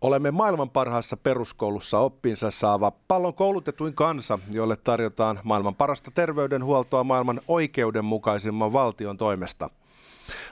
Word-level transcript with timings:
Olemme 0.00 0.30
maailman 0.30 0.70
parhaassa 0.70 1.16
peruskoulussa 1.16 1.98
oppinsa 1.98 2.50
saava 2.50 2.92
pallon 3.08 3.34
koulutetuin 3.34 3.94
kansa, 3.94 4.38
jolle 4.52 4.76
tarjotaan 4.76 5.40
maailman 5.42 5.74
parasta 5.74 6.10
terveydenhuoltoa 6.10 7.04
maailman 7.04 7.40
oikeudenmukaisimman 7.48 8.72
valtion 8.72 9.16
toimesta. 9.16 9.70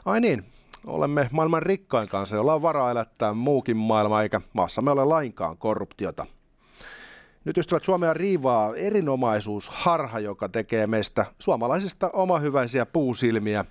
Ai 0.04 0.20
niin, 0.20 0.44
olemme 0.86 1.28
maailman 1.32 1.62
rikkain 1.62 2.08
kansa, 2.08 2.36
jolla 2.36 2.54
on 2.54 2.62
varaa 2.62 2.90
elättää 2.90 3.32
muukin 3.34 3.76
maailma, 3.76 4.22
eikä 4.22 4.40
maassamme 4.52 4.90
ole 4.90 5.04
lainkaan 5.04 5.56
korruptiota. 5.56 6.26
Nyt 7.44 7.58
ystävät 7.58 7.84
Suomea 7.84 8.14
riivaa 8.14 8.74
erinomaisuus 8.76 9.68
harha, 9.68 10.20
joka 10.20 10.48
tekee 10.48 10.86
meistä 10.86 11.26
suomalaisista 11.38 12.10
omahyväisiä 12.12 12.86
puusilmiä, 12.86 13.64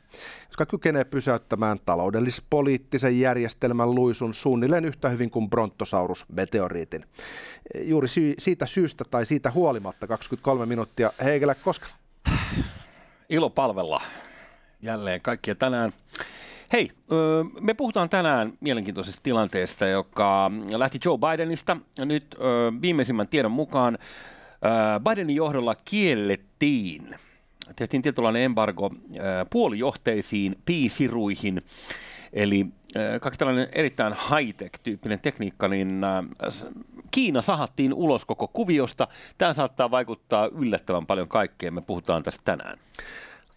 jotka 0.47 0.65
kykenee 0.65 1.03
pysäyttämään 1.03 1.79
taloudellis-poliittisen 1.85 3.19
järjestelmän 3.19 3.95
luisun 3.95 4.33
suunnilleen 4.33 4.85
yhtä 4.85 5.09
hyvin 5.09 5.29
kuin 5.29 5.49
Brontosaurus-meteoriitin. 5.49 7.05
Juuri 7.81 8.07
sy- 8.07 8.35
siitä 8.39 8.65
syystä 8.65 9.03
tai 9.03 9.25
siitä 9.25 9.51
huolimatta 9.51 10.07
23 10.07 10.65
minuuttia 10.65 11.11
Heikelä 11.23 11.55
Koskela. 11.55 11.93
Ilo 13.29 13.49
palvella 13.49 14.01
jälleen 14.81 15.21
kaikkia 15.21 15.55
tänään. 15.55 15.93
Hei, 16.73 16.91
me 17.61 17.73
puhutaan 17.73 18.09
tänään 18.09 18.53
mielenkiintoisesta 18.59 19.23
tilanteesta, 19.23 19.87
joka 19.87 20.51
lähti 20.69 20.99
Joe 21.05 21.17
Bidenista. 21.17 21.77
Nyt 21.97 22.35
viimeisimmän 22.81 23.27
tiedon 23.27 23.51
mukaan 23.51 23.97
Bidenin 25.09 25.35
johdolla 25.35 25.75
kiellettiin, 25.85 27.15
tehtiin 27.75 28.01
tietynlainen 28.01 28.41
embargo 28.41 28.91
puolijohteisiin 29.49 30.55
piisiruihin, 30.65 31.61
eli 32.33 32.65
kaikki 33.21 33.37
tällainen 33.37 33.67
erittäin 33.71 34.13
high-tech-tyyppinen 34.13 35.19
tekniikka, 35.21 35.67
niin 35.67 36.01
Kiina 37.11 37.41
sahattiin 37.41 37.93
ulos 37.93 38.25
koko 38.25 38.47
kuviosta. 38.47 39.07
Tämä 39.37 39.53
saattaa 39.53 39.91
vaikuttaa 39.91 40.47
yllättävän 40.47 41.05
paljon 41.05 41.27
kaikkeen. 41.27 41.73
Me 41.73 41.81
puhutaan 41.81 42.23
tästä 42.23 42.41
tänään. 42.45 42.79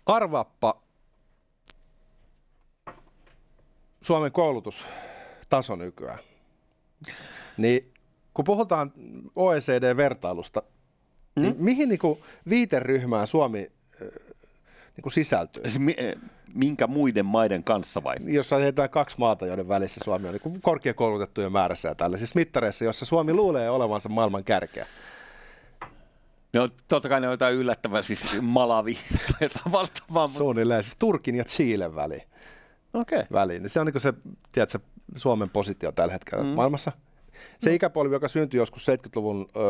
Arvaappa, 0.07 0.86
Suomen 4.07 4.33
koulutustaso 4.33 5.77
nykyään. 5.77 6.19
Niin 7.57 7.93
kun 8.35 8.45
puhutaan 8.45 8.93
OECD-vertailusta, 9.37 10.63
mm. 11.37 11.43
niin 11.43 11.55
mihin 11.59 11.89
niin 11.89 11.99
kuin 11.99 12.19
viiteryhmään 12.49 13.27
Suomi 13.27 13.59
niin 14.97 15.03
kuin 15.03 15.13
sisältyy? 15.13 15.63
Minkä 16.55 16.87
muiden 16.87 17.27
maiden 17.27 17.65
kanssa 17.65 18.05
vai? 18.05 18.17
Jos 18.25 18.53
ajatellaan 18.53 18.91
kaksi 18.91 19.19
maata, 19.19 19.47
joiden 19.47 19.69
välissä 19.69 20.01
Suomi 20.05 20.29
on 20.29 20.39
niin 20.45 20.61
korkeakoulutettujen 20.63 21.53
määrässä 21.53 21.89
ja 21.89 21.95
tällaisissa 21.95 22.39
mittareissa, 22.39 22.85
jossa 22.85 23.05
Suomi 23.05 23.35
luulee 23.35 23.71
olevansa 23.71 24.09
maailman 24.09 24.45
kärkeä. 24.45 24.87
No 26.53 26.69
totta 26.89 27.09
kai 27.09 27.21
ne 27.21 27.27
on 27.27 27.33
jotain 27.33 27.57
yllättävää, 27.57 28.03
siis 28.03 28.27
Malawi 28.41 28.99
tai 29.39 29.49
vastaamaan. 29.73 30.29
Suunnilleen, 30.29 30.83
siis 30.83 30.97
Turkin 30.99 31.35
ja 31.35 31.45
Chilen 31.45 31.95
väli 31.95 32.23
okay. 32.97 33.25
väliin. 33.33 33.63
Niin 33.63 33.71
se 33.71 33.81
on 33.81 33.87
niin 33.87 34.01
se, 34.01 34.15
tiedätkö, 34.53 34.79
Suomen 35.17 35.51
positio 35.51 35.93
tällä 35.93 36.13
hetkellä 36.13 36.45
mm. 36.45 36.49
maailmassa. 36.51 36.93
Se 37.59 37.75
ikäpolvi, 37.75 38.15
joka 38.15 38.29
syntyi 38.29 38.59
joskus 38.59 38.87
70-luvun 38.89 39.49
ö, 39.57 39.61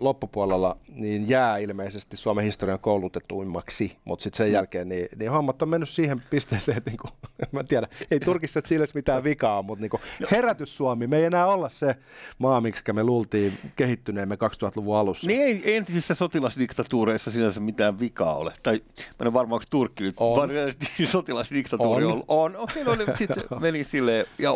loppupuolella, 0.00 0.76
niin 0.88 1.28
jää 1.28 1.58
ilmeisesti 1.58 2.16
Suomen 2.16 2.44
historian 2.44 2.78
koulutetuimmaksi, 2.78 3.96
mutta 4.04 4.22
sitten 4.22 4.36
sen 4.36 4.46
mm. 4.46 4.52
jälkeen 4.52 4.88
niin, 4.88 5.08
niin 5.16 5.30
hommat 5.30 5.62
on 5.62 5.68
mennyt 5.68 5.88
siihen 5.88 6.22
pisteeseen, 6.30 6.78
että 6.78 6.90
niin 6.90 6.98
kuin, 6.98 7.12
mä 7.52 7.64
tiedä, 7.64 7.88
ei 8.10 8.20
Turkissa 8.20 8.60
sille 8.64 8.86
mitään 8.94 9.24
vikaa, 9.24 9.62
mutta 9.62 9.80
niin 9.80 9.90
kuin, 9.90 10.00
no. 10.20 10.28
herätys 10.30 10.76
Suomi, 10.76 11.06
me 11.06 11.16
ei 11.16 11.24
enää 11.24 11.46
olla 11.46 11.68
se 11.68 11.96
maa, 12.38 12.60
miksi 12.60 12.92
me 12.92 13.04
luultiin 13.04 13.52
kehittyneemme 13.76 14.34
2000-luvun 14.34 14.96
alussa. 14.96 15.26
Niin 15.26 15.42
ei 15.42 15.76
entisissä 15.76 16.14
sotilasdiktatuureissa 16.14 17.30
sinänsä 17.30 17.60
mitään 17.60 18.00
vikaa 18.00 18.36
ole, 18.36 18.52
tai 18.62 18.80
mä 19.18 19.26
en 19.26 19.32
varma, 19.32 19.54
onko 19.54 19.64
Turkki 19.70 20.04
nyt 20.04 20.20
varsinaisesti 20.20 21.06
sotilasdiktatuuri 21.06 22.04
on. 22.04 22.24
On, 22.28 22.56
okei, 22.56 22.82
okay, 22.82 22.96
no 22.96 23.04
niin, 23.04 23.18
sitten 23.18 23.44
meni 23.60 23.84
silleen, 23.84 24.26
ja 24.38 24.50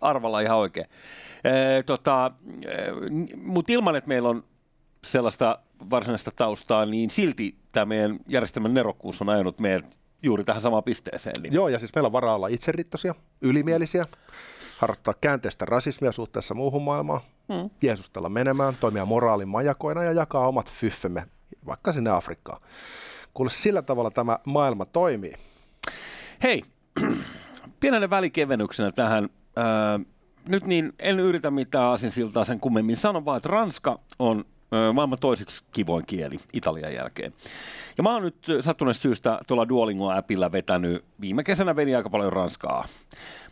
arvalla 0.00 0.40
ihan 0.40 0.58
oikein. 0.58 0.86
Ee, 1.44 1.79
tota, 1.82 2.30
Mutta 3.36 3.72
ilman, 3.72 3.96
että 3.96 4.08
meillä 4.08 4.28
on 4.28 4.44
sellaista 5.04 5.58
varsinaista 5.90 6.30
taustaa, 6.36 6.86
niin 6.86 7.10
silti 7.10 7.58
tämä 7.72 7.86
meidän 7.86 8.18
järjestelmän 8.28 8.74
nerokkuus 8.74 9.22
on 9.22 9.28
ajanut 9.28 9.58
meidät 9.58 9.96
juuri 10.22 10.44
tähän 10.44 10.60
samaan 10.60 10.84
pisteeseen. 10.84 11.42
Niin. 11.42 11.54
Joo, 11.54 11.68
ja 11.68 11.78
siis 11.78 11.94
meillä 11.94 12.06
on 12.06 12.12
varaa 12.12 12.34
olla 12.34 12.48
itserittoisia, 12.48 13.14
ylimielisiä, 13.40 14.06
harjoittaa 14.78 15.14
käänteistä 15.20 15.64
rasismia 15.64 16.12
suhteessa 16.12 16.54
muuhun 16.54 16.82
maailmaan, 16.82 17.20
hmm. 17.52 17.70
jeesustella 17.82 18.28
menemään, 18.28 18.76
toimia 18.80 19.04
moraalin 19.04 19.48
majakoina 19.48 20.04
ja 20.04 20.12
jakaa 20.12 20.48
omat 20.48 20.70
fyffemme 20.72 21.26
vaikka 21.66 21.92
sinne 21.92 22.10
Afrikkaan. 22.10 22.62
Kuule, 23.34 23.50
sillä 23.50 23.82
tavalla 23.82 24.10
tämä 24.10 24.38
maailma 24.44 24.84
toimii. 24.84 25.34
Hei, 26.42 26.62
pienenä 27.80 28.10
välikevennyksenä 28.10 28.90
tähän. 28.92 29.24
Äh, 29.58 30.06
nyt 30.48 30.64
niin 30.64 30.92
en 30.98 31.20
yritä 31.20 31.50
mitään 31.50 31.92
asinsiltaa 31.92 32.44
sen 32.44 32.60
kummemmin. 32.60 32.96
Sanon 32.96 33.24
vaan, 33.24 33.36
että 33.36 33.48
Ranska 33.48 33.98
on 34.18 34.44
maailman 34.92 35.18
toiseksi 35.18 35.64
kivoin 35.72 36.06
kieli 36.06 36.40
Italian 36.52 36.94
jälkeen. 36.94 37.32
Ja 37.96 38.02
mä 38.02 38.12
oon 38.12 38.22
nyt 38.22 38.46
sattuneesta 38.60 39.02
syystä 39.02 39.40
tuolla 39.46 39.68
Duolingo-appilla 39.68 40.52
vetänyt, 40.52 41.04
viime 41.20 41.44
kesänä 41.44 41.76
vedin 41.76 41.96
aika 41.96 42.10
paljon 42.10 42.32
ranskaa. 42.32 42.88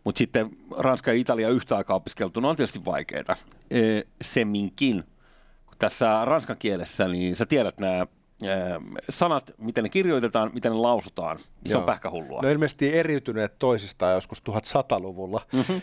Mutta 0.04 0.18
sitten 0.18 0.50
Ranska 0.76 1.10
ja 1.10 1.18
Italia 1.18 1.48
yhtä 1.48 1.76
aikaa 1.76 1.96
opiskeltuna 1.96 2.48
on 2.48 2.56
tietysti 2.56 2.84
vaikeaa. 2.84 3.36
Semminkin, 4.22 5.04
kun 5.66 5.76
tässä 5.78 6.24
ranskan 6.24 6.56
kielessä, 6.58 7.08
niin 7.08 7.36
sä 7.36 7.46
tiedät 7.46 7.80
nämä 7.80 8.06
sanat, 9.10 9.50
miten 9.58 9.84
ne 9.84 9.90
kirjoitetaan, 9.90 10.50
miten 10.54 10.72
ne 10.72 10.78
lausutaan, 10.78 11.38
se 11.38 11.44
Joo. 11.64 11.80
on 11.80 11.86
pähkähullua. 11.86 12.40
Ne 12.40 12.48
on 12.48 12.52
ilmeisesti 12.52 12.96
eriytyneet 12.96 13.58
toisistaan 13.58 14.14
joskus 14.14 14.42
1100-luvulla. 14.50 15.40
Mm-hmm. 15.52 15.80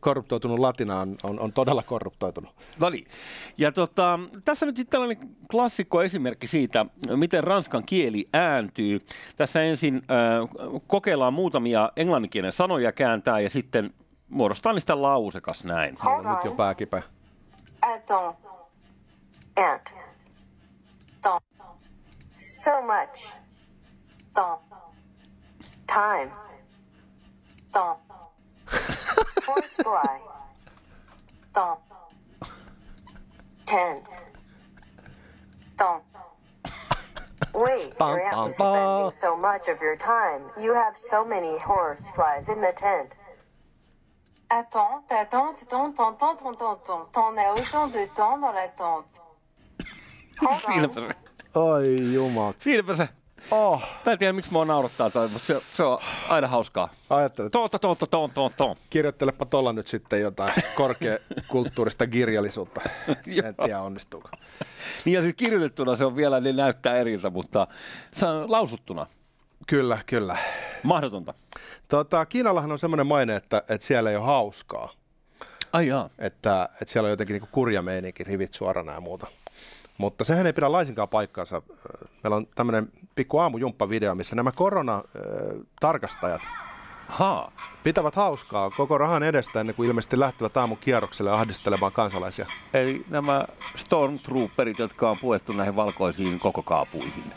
korruptoitunut 0.00 0.58
latina 0.58 1.00
on, 1.00 1.14
on, 1.22 1.40
on 1.40 1.52
todella 1.52 1.82
korruptoitunut. 1.82 2.54
No 2.80 2.90
niin. 2.90 3.06
Ja 3.58 3.72
tota, 3.72 4.18
tässä 4.44 4.66
nyt 4.66 4.76
sitten 4.76 4.90
tällainen 4.90 5.28
klassikko 5.50 6.02
esimerkki 6.02 6.46
siitä, 6.46 6.86
miten 7.16 7.44
ranskan 7.44 7.84
kieli 7.86 8.28
ääntyy. 8.32 9.06
Tässä 9.36 9.62
ensin 9.62 9.94
äh, 9.96 10.80
kokeillaan 10.86 11.34
muutamia 11.34 11.92
englanninkielen 11.96 12.52
sanoja 12.52 12.92
kääntää 12.92 13.40
ja 13.40 13.50
sitten 13.50 13.90
muodostaa 14.28 14.72
niistä 14.72 15.02
lausekas 15.02 15.64
näin. 15.64 15.98
Nyt 16.34 16.44
jo 16.44 16.52
pääkipä. 16.52 17.02
Attends. 19.56 20.07
So 22.62 22.82
much. 22.82 23.26
Temps. 24.34 24.62
Time. 25.86 26.30
Temps. 27.72 28.00
Horsefly. 29.46 30.18
Temps. 31.54 31.80
Ten. 33.66 34.00
Temps. 35.78 36.04
Wait, 37.54 37.92
your 37.98 38.20
aunt 38.20 38.50
is 38.50 38.56
spending 38.56 39.10
so 39.12 39.36
much 39.36 39.68
of 39.68 39.80
your 39.80 39.96
time. 39.96 40.42
You 40.60 40.74
have 40.74 40.96
so 40.96 41.24
many 41.24 41.58
horseflies 41.58 42.48
in 42.48 42.60
the 42.60 42.72
tent. 42.76 43.14
Attends, 44.50 45.02
t'attends, 45.08 45.54
t'attends, 45.54 45.92
t'entends, 45.92 46.36
t'entends, 46.36 46.56
t'entends. 46.56 47.06
T'en 47.12 47.36
as 47.36 47.52
autant 47.52 47.88
de 47.88 48.06
temps 48.14 48.38
dans 48.38 48.52
la 48.52 48.68
tente. 48.68 49.20
Ai 51.54 52.12
jumala. 52.14 52.54
Siinäpä 52.58 52.96
se. 52.96 53.08
Oh. 53.50 53.82
Mä 54.06 54.12
en 54.12 54.18
tiedä, 54.18 54.32
miksi 54.32 54.52
mua 54.52 54.64
naurattaa 54.64 55.10
toi, 55.10 55.28
mutta 55.28 55.46
se, 55.46 55.60
se 55.72 55.82
on 55.82 55.98
aina 56.28 56.48
hauskaa. 56.48 56.88
Ajattelet. 57.10 57.52
Totta, 57.52 57.78
totta, 57.78 58.06
totta, 58.06 58.30
totta, 58.34 58.56
totta. 58.56 58.82
Kirjoittelepa 58.90 59.46
tuolla 59.46 59.72
nyt 59.72 59.88
sitten 59.88 60.20
jotain 60.20 60.52
korkeakulttuurista 60.74 62.06
kirjallisuutta. 62.06 62.80
en 63.08 63.16
tiedä, 63.56 63.80
onnistuuko. 63.80 64.28
niin 65.04 65.14
ja 65.14 65.22
siis 65.22 65.34
kirjoitettuna 65.34 65.96
se 65.96 66.04
on 66.04 66.16
vielä, 66.16 66.40
niin 66.40 66.56
näyttää 66.56 66.96
eriltä, 66.96 67.30
mutta 67.30 67.66
lausuttuna. 68.46 69.06
Kyllä, 69.66 69.98
kyllä. 70.06 70.38
Mahdotonta. 70.82 71.34
Tota, 71.88 72.26
Kiinallahan 72.26 72.72
on 72.72 72.78
semmoinen 72.78 73.06
maine, 73.06 73.36
että, 73.36 73.62
että 73.68 73.86
siellä 73.86 74.10
ei 74.10 74.16
ole 74.16 74.24
hauskaa. 74.26 74.92
Ai 75.72 75.86
jaa. 75.86 76.10
Että, 76.18 76.68
että 76.72 76.92
siellä 76.92 77.06
on 77.06 77.10
jotenkin 77.10 77.34
niin 77.40 77.48
kurja 77.52 77.82
meininki, 77.82 78.24
rivit 78.24 78.54
suorana 78.54 78.92
ja 78.92 79.00
muuta. 79.00 79.26
Mutta 79.98 80.24
sehän 80.24 80.46
ei 80.46 80.52
pidä 80.52 80.72
laisinkaan 80.72 81.08
paikkaansa. 81.08 81.62
Meillä 82.22 82.36
on 82.36 82.46
tämmöinen 82.54 82.92
pikku 83.14 83.38
aamujumppa-video, 83.38 84.14
missä 84.14 84.36
nämä 84.36 84.50
koronatarkastajat 84.56 86.42
ha. 87.08 87.52
pitävät 87.82 88.14
hauskaa 88.14 88.70
koko 88.70 88.98
rahan 88.98 89.22
edestä 89.22 89.60
ennen 89.60 89.74
kuin 89.74 89.88
ilmeisesti 89.88 90.20
lähtevät 90.20 90.56
aamukierrokselle 90.56 91.30
ahdistelemaan 91.30 91.92
kansalaisia. 91.92 92.46
Eli 92.74 93.04
nämä 93.10 93.44
stormtrooperit, 93.76 94.78
jotka 94.78 95.10
on 95.10 95.18
puettu 95.18 95.52
näihin 95.52 95.76
valkoisiin 95.76 96.40
koko 96.40 96.62
kaapuihin. 96.62 97.32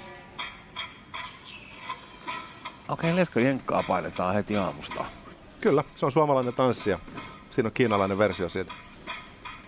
Okei, 2.90 3.16
Lesko 3.16 3.40
Jenkkaa 3.40 3.84
painetaan 3.88 4.34
heti 4.34 4.58
aamusta. 4.58 5.06
Kyllä, 5.62 5.84
se 5.96 6.06
on 6.06 6.12
suomalainen 6.12 6.54
tanssi 6.54 6.90
ja 6.90 7.00
siinä 7.52 7.68
on 7.68 7.74
kiinalainen 7.74 8.18
versio 8.18 8.50
siitä. 8.50 8.74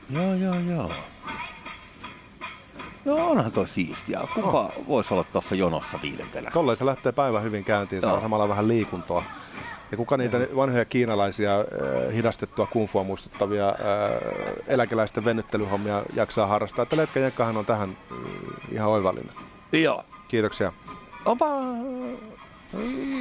Joo, 0.09 0.33
joo, 0.33 0.59
joo. 0.59 0.91
No 3.05 3.29
onhan 3.29 3.51
toi 3.51 3.67
siistiä. 3.67 4.21
Kumpa 4.33 4.65
oh. 4.65 4.87
voisi 4.87 5.13
olla 5.13 5.23
tuossa 5.23 5.55
jonossa 5.55 5.99
viidentenä? 6.01 6.51
Tolleen 6.51 6.77
se 6.77 6.85
lähtee 6.85 7.11
päivän 7.11 7.43
hyvin 7.43 7.63
käyntiin, 7.63 8.01
saa 8.01 8.21
samalla 8.21 8.49
vähän 8.49 8.67
liikuntoa. 8.67 9.23
Ja 9.91 9.97
kuka 9.97 10.17
niitä 10.17 10.47
vanhoja 10.55 10.85
kiinalaisia 10.85 11.59
äh, 11.59 12.13
hidastettua 12.13 12.65
kungfua 12.65 13.03
muistuttavia 13.03 13.69
äh, 13.69 13.75
eläkeläisten 14.67 15.25
venyttelyhommia 15.25 16.03
jaksaa 16.15 16.47
harrastaa, 16.47 16.83
että 16.83 16.97
Letkäjenkkahan 16.97 17.57
on 17.57 17.65
tähän 17.65 17.97
äh, 18.11 18.17
ihan 18.71 18.89
oivallinen. 18.89 19.35
Joo. 19.73 20.03
Kiitoksia. 20.27 20.73
Onpa 21.25 21.45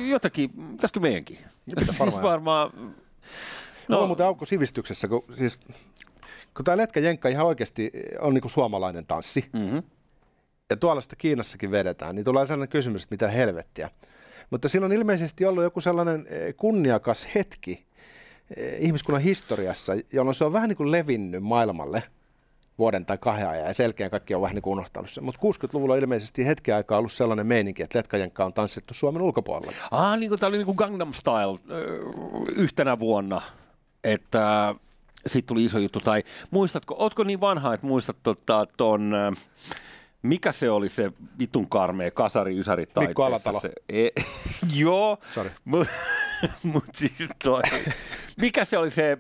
jotakin, 0.09 0.51
pitäisikö 0.51 1.01
meidänkin? 1.01 1.39
Pitäisi 1.71 1.99
varmaan. 1.99 2.13
siis 2.13 2.23
varmaan... 2.23 2.71
No, 3.89 4.01
no 4.01 4.07
muuten 4.07 4.27
aukko 4.27 4.45
sivistyksessä, 4.45 5.09
kun, 5.09 5.25
siis, 5.39 5.59
kun 6.57 6.65
tämä 6.65 6.77
Letkäjenkka 6.77 7.29
ihan 7.29 7.47
oikeasti 7.47 7.91
on 8.21 8.35
niin 8.35 8.43
kuin 8.43 8.51
suomalainen 8.51 9.07
tanssi, 9.07 9.45
mm-hmm. 9.53 9.83
ja 10.71 10.77
tuolla 10.77 11.01
sitä 11.01 11.17
Kiinassakin 11.17 11.71
vedetään, 11.71 12.15
niin 12.15 12.25
tulee 12.25 12.47
sellainen 12.47 12.69
kysymys, 12.69 13.03
että 13.03 13.15
mitä 13.15 13.29
helvettiä. 13.29 13.91
Mutta 14.51 14.69
siinä 14.69 14.87
on 14.87 14.93
ilmeisesti 14.93 15.45
ollut 15.45 15.65
joku 15.65 15.81
sellainen 15.81 16.27
eh, 16.31 16.57
kunniakas 16.57 17.29
hetki 17.35 17.87
eh, 18.57 18.77
ihmiskunnan 18.79 19.23
historiassa, 19.23 19.93
jolloin 20.13 20.35
se 20.35 20.45
on 20.45 20.53
vähän 20.53 20.69
niin 20.69 20.77
kuin 20.77 20.91
levinnyt 20.91 21.43
maailmalle 21.43 22.03
vuoden 22.79 23.07
tai 23.07 23.19
kahden 23.19 23.49
ajan, 23.49 23.67
ja 23.67 23.75
selkeä 23.75 24.11
kaikki 24.11 24.35
on 24.35 24.43
vähän 24.43 24.55
niin 24.55 24.63
kuin 24.63 24.73
unohtanut 24.73 25.11
sen. 25.11 25.25
Mutta 25.25 25.41
60-luvulla 25.41 25.95
on 25.95 26.01
ilmeisesti 26.01 26.47
hetken 26.47 26.77
aikaa 26.77 26.99
ollut 26.99 27.13
sellainen 27.13 27.47
meininki, 27.47 27.83
että 27.83 27.99
Letkajenkka 27.99 28.45
on 28.45 28.53
tanssittu 28.53 28.95
Suomen 28.95 29.23
ulkopuolella. 29.23 29.73
Ah, 29.91 30.19
niin 30.19 30.29
kuin 30.29 30.39
tämä 30.39 30.49
oli 30.49 30.57
niin 30.57 30.67
kuin 30.67 30.77
Gangnam 30.77 31.13
Style 31.13 31.59
yhtenä 32.57 32.99
vuonna, 32.99 33.43
että 34.05 34.75
sitten 35.27 35.49
tuli 35.49 35.65
iso 35.65 35.79
juttu. 35.79 36.01
Tai 36.01 36.23
muistatko, 36.51 36.95
ootko 36.99 37.25
niin 37.25 37.41
vanha, 37.41 37.75
että 37.75 37.87
muistat 37.87 38.17
tota, 38.23 38.67
ton... 38.77 39.13
Mikä 40.23 40.53
se 40.53 40.71
oli 40.71 40.89
se 40.89 41.13
vitun 41.39 41.69
karmea 41.69 42.11
kasari 42.11 42.59
ysäri 42.59 42.87
Mikko 43.01 43.25
Alatalo. 43.25 43.61
Se, 43.61 43.73
e, 43.89 44.09
joo, 44.81 45.19
Sorry. 45.35 45.51
mutta 45.65 45.93
mut 46.73 46.85
siis 46.95 47.13
toi, 47.43 47.63
mikä 48.37 48.65
se 48.65 48.79
oli 48.79 48.91
se 48.91 49.19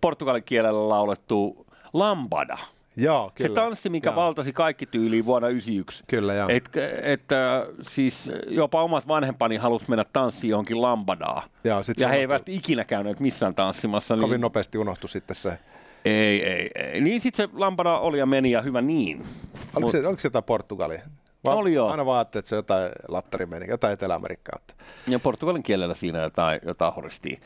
portugalin 0.00 0.44
kielellä 0.44 0.88
laulettu 0.88 1.66
lambada? 1.92 2.58
Joo, 2.96 3.32
kyllä. 3.34 3.48
Se 3.48 3.54
tanssi, 3.54 3.88
mikä 3.88 4.08
joo. 4.10 4.16
valtasi 4.16 4.52
kaikki 4.52 4.86
tyyliin 4.86 5.24
vuonna 5.26 5.48
1991. 5.48 6.04
Kyllä, 6.08 6.34
joo. 6.34 6.48
Et, 6.48 6.70
että 7.02 7.66
siis 7.82 8.30
jopa 8.48 8.82
omat 8.82 9.08
vanhempani 9.08 9.56
halusivat 9.56 9.88
mennä 9.88 10.04
tanssiin 10.12 10.50
johonkin 10.50 10.82
lambadaa. 10.82 11.42
Joo, 11.64 11.82
sit 11.82 12.00
ja 12.00 12.08
he 12.08 12.16
eivät 12.16 12.48
ikinä 12.48 12.84
käyneet 12.84 13.20
missään 13.20 13.54
tanssimassa. 13.54 14.14
Kovin 14.16 14.30
Niin, 14.30 14.40
nopeasti 14.40 14.78
unohtui 14.78 15.08
sitten 15.08 15.36
se. 15.36 15.58
ei, 16.04 16.44
ei, 16.44 16.70
ei. 16.74 17.00
Niin 17.00 17.20
sitten 17.20 17.48
se 17.48 17.52
lambada 17.58 17.98
oli 17.98 18.18
ja 18.18 18.26
meni 18.26 18.50
ja 18.50 18.62
hyvä 18.62 18.80
niin. 18.80 19.24
Oliko, 19.76 19.90
se, 19.90 20.06
oliko 20.06 20.20
se 20.20 20.26
jotain 20.26 20.44
Portugalia? 20.44 21.02
Va- 21.44 21.54
Oli 21.54 21.74
joo. 21.74 21.90
Aina 21.90 22.06
vaan 22.06 22.22
että 22.22 22.42
se 22.44 22.54
on 22.54 22.58
jotain 22.58 22.92
lattarimeni, 23.08 23.68
jotain 23.68 23.92
Etelä-Amerikkaa. 23.92 24.58
Ja 25.08 25.18
portugalin 25.18 25.62
kielellä 25.62 25.94
siinä 25.94 26.22
jotain, 26.22 26.60
jotain 26.66 26.94
horistiin. 26.94 27.40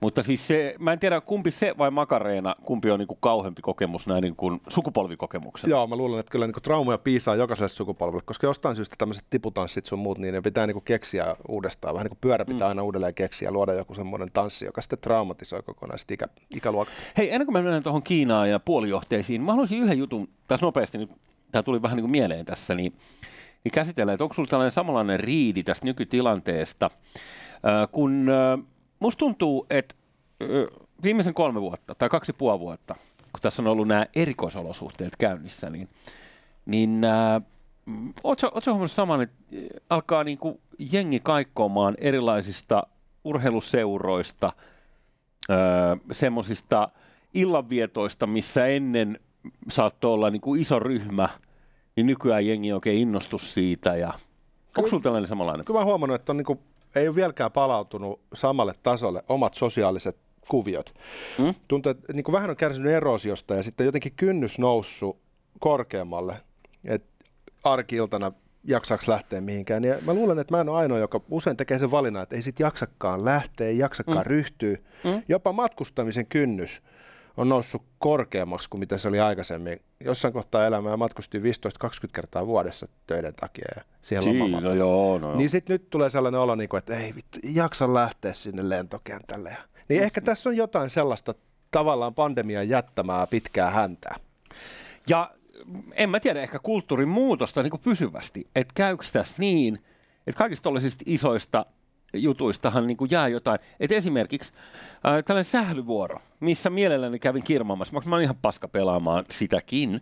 Mutta 0.00 0.22
siis 0.22 0.48
se, 0.48 0.74
mä 0.78 0.92
en 0.92 0.98
tiedä 0.98 1.20
kumpi 1.20 1.50
se 1.50 1.74
vai 1.78 1.90
Makareena, 1.90 2.54
kumpi 2.64 2.90
on 2.90 2.98
niin 2.98 3.06
kuin 3.08 3.18
kauheampi 3.20 3.62
kokemus 3.62 4.06
näin 4.06 4.22
niin 4.22 4.36
kuin 4.36 4.60
sukupolvikokemuksena. 4.68 5.70
Joo, 5.70 5.86
mä 5.86 5.96
luulen, 5.96 6.20
että 6.20 6.32
kyllä 6.32 6.46
niin 6.46 6.62
traumoja 6.62 6.98
piisaa 6.98 7.36
jokaiselle 7.36 7.68
sukupolvelle, 7.68 8.22
koska 8.24 8.46
jostain 8.46 8.76
syystä 8.76 8.96
tämmöiset 8.98 9.24
tiputanssit 9.30 9.86
sun 9.86 9.98
muut, 9.98 10.18
niin 10.18 10.34
ne 10.34 10.40
pitää 10.40 10.66
niin 10.66 10.82
keksiä 10.82 11.36
uudestaan. 11.48 11.94
Vähän 11.94 12.04
niin 12.04 12.10
kuin 12.10 12.20
pyörä 12.20 12.44
pitää 12.44 12.66
mm. 12.66 12.68
aina 12.68 12.82
uudelleen 12.82 13.14
keksiä 13.14 13.48
ja 13.48 13.52
luoda 13.52 13.72
joku 13.72 13.94
semmoinen 13.94 14.30
tanssi, 14.32 14.64
joka 14.64 14.80
sitten 14.80 14.98
traumatisoi 14.98 15.62
kokonaiset 15.62 16.10
ikä, 16.10 16.26
ikäluokat. 16.50 16.94
Hei, 17.16 17.32
ennen 17.32 17.46
kuin 17.46 17.54
me 17.54 17.62
mennään 17.62 17.82
tuohon 17.82 18.02
Kiinaan 18.02 18.50
ja 18.50 18.60
puolijohteisiin, 18.60 19.42
mä 19.42 19.52
haluaisin 19.52 19.82
yhden 19.82 19.98
jutun 19.98 20.28
tässä 20.48 20.66
nopeasti, 20.66 20.98
nyt 20.98 21.10
tämä 21.52 21.62
tuli 21.62 21.82
vähän 21.82 21.96
niin 21.96 22.02
kuin 22.02 22.10
mieleen 22.10 22.44
tässä, 22.44 22.74
niin, 22.74 22.92
niin 23.64 23.72
käsitellään, 23.72 24.14
että 24.14 24.24
onko 24.24 24.34
sulla 24.34 24.48
tällainen 24.48 24.72
samanlainen 24.72 25.20
riidi 25.20 25.62
tästä 25.62 25.86
nykytilanteesta, 25.86 26.90
kun 27.92 28.26
musta 29.00 29.18
tuntuu, 29.18 29.66
että 29.70 29.94
viimeisen 31.02 31.34
kolme 31.34 31.60
vuotta 31.60 31.94
tai 31.94 32.08
kaksi 32.08 32.32
puoli 32.32 32.60
vuotta, 32.60 32.94
kun 33.32 33.40
tässä 33.40 33.62
on 33.62 33.68
ollut 33.68 33.88
nämä 33.88 34.06
erikoisolosuhteet 34.16 35.16
käynnissä, 35.18 35.70
niin, 35.70 35.88
niin 36.66 37.00
ootko 38.24 38.50
huomannut 38.66 38.90
saman, 38.90 39.22
että 39.22 39.36
alkaa 39.90 40.24
niin 40.24 40.38
kuin 40.38 40.60
jengi 40.92 41.20
kaikkoamaan 41.20 41.94
erilaisista 41.98 42.82
urheiluseuroista, 43.24 44.52
semmoisista 46.12 46.88
illanvietoista, 47.34 48.26
missä 48.26 48.66
ennen 48.66 49.20
saattoi 49.70 50.12
olla 50.12 50.30
niin 50.30 50.40
kuin 50.40 50.60
iso 50.60 50.78
ryhmä, 50.78 51.28
niin 52.00 52.06
nykyään 52.06 52.46
jengi 52.46 52.68
ei 52.68 52.72
oikein 52.72 52.98
innostu 52.98 53.38
siitä. 53.38 53.96
Ja... 53.96 54.12
Onko 54.76 54.90
sulla 54.90 55.02
tällainen 55.02 55.28
samanlainen? 55.28 55.64
Kyllä 55.64 55.80
mä 55.80 55.84
huomannut, 55.84 56.20
että 56.20 56.32
on 56.32 56.36
niin 56.36 56.44
kuin, 56.44 56.58
ei 56.94 57.08
ole 57.08 57.16
vieläkään 57.16 57.52
palautunut 57.52 58.20
samalle 58.34 58.72
tasolle 58.82 59.24
omat 59.28 59.54
sosiaaliset 59.54 60.16
kuviot. 60.48 60.94
Mm? 61.38 61.54
Tuntuu, 61.68 61.90
että 61.90 62.12
niin 62.12 62.24
kuin 62.24 62.32
vähän 62.32 62.50
on 62.50 62.56
kärsinyt 62.56 62.92
erosiosta 62.92 63.54
ja 63.54 63.62
sitten 63.62 63.84
jotenkin 63.84 64.12
kynnys 64.16 64.58
noussut 64.58 65.18
korkeammalle, 65.58 66.36
että 66.84 67.24
arki-iltana 67.64 68.32
jaksaako 68.64 69.04
lähteä 69.08 69.40
mihinkään. 69.40 69.84
Ja 69.84 69.96
mä 70.06 70.14
luulen, 70.14 70.38
että 70.38 70.54
mä 70.54 70.60
en 70.60 70.68
ole 70.68 70.78
ainoa, 70.78 70.98
joka 70.98 71.20
usein 71.30 71.56
tekee 71.56 71.78
sen 71.78 71.90
valinnan, 71.90 72.22
että 72.22 72.36
ei 72.36 72.42
sit 72.42 72.60
jaksakaan 72.60 73.24
lähteä, 73.24 73.66
ei 73.66 73.78
jaksakaan 73.78 74.18
mm. 74.18 74.26
ryhtyä. 74.26 74.76
Mm. 75.04 75.22
Jopa 75.28 75.52
matkustamisen 75.52 76.26
kynnys 76.26 76.82
on 77.40 77.48
noussut 77.48 77.82
korkeammaksi 77.98 78.68
kuin 78.70 78.78
mitä 78.78 78.98
se 78.98 79.08
oli 79.08 79.20
aikaisemmin. 79.20 79.80
Jossain 80.04 80.34
kohtaa 80.34 80.66
elämää 80.66 80.96
matkustin 80.96 81.42
15-20 81.42 81.44
kertaa 82.12 82.46
vuodessa 82.46 82.88
töiden 83.06 83.34
takia 83.34 83.64
ja 83.76 83.82
siihen 84.02 84.22
Siinä, 84.22 84.38
lomamatkalla. 84.44 84.76
joo, 84.76 85.18
no 85.18 85.28
joo. 85.28 85.36
Niin 85.36 85.50
sitten 85.50 85.74
nyt 85.74 85.90
tulee 85.90 86.10
sellainen 86.10 86.40
olo, 86.40 86.54
niin 86.54 86.68
kuin, 86.68 86.78
että 86.78 86.96
ei 86.96 87.14
vittu, 87.14 87.38
jaksa 87.44 87.94
lähteä 87.94 88.32
sinne 88.32 88.68
lentokentälle. 88.68 89.56
Niin 89.88 90.02
ehkä 90.02 90.20
tässä 90.20 90.50
on 90.50 90.56
jotain 90.56 90.90
sellaista 90.90 91.34
tavallaan 91.70 92.14
pandemian 92.14 92.68
jättämää 92.68 93.26
pitkää 93.26 93.70
häntää. 93.70 94.16
Ja 95.08 95.30
en 95.94 96.10
mä 96.10 96.20
tiedä, 96.20 96.42
ehkä 96.42 96.58
kulttuurin 96.58 97.08
muutosta 97.08 97.62
niin 97.62 97.70
kuin 97.70 97.82
pysyvästi. 97.84 98.46
Että 98.56 98.74
käykö 98.74 99.04
tässä 99.12 99.34
niin, 99.38 99.74
että 100.26 100.38
kaikista 100.38 100.62
tuollaisista 100.62 101.04
isoista 101.06 101.66
jutuistahan 102.14 102.86
niin 102.86 102.96
kuin 102.96 103.10
jää 103.10 103.28
jotain. 103.28 103.58
Että 103.80 103.96
esimerkiksi 103.96 104.52
äh, 104.92 105.24
tällainen 105.24 105.50
sählyvuoro, 105.50 106.20
missä 106.40 106.70
mielelläni 106.70 107.18
kävin 107.18 107.44
kirmaamassa, 107.44 107.92
vaikka 107.92 108.10
mä 108.10 108.16
olen 108.16 108.24
ihan 108.24 108.38
paska 108.42 108.68
pelaamaan 108.68 109.24
sitäkin, 109.30 110.00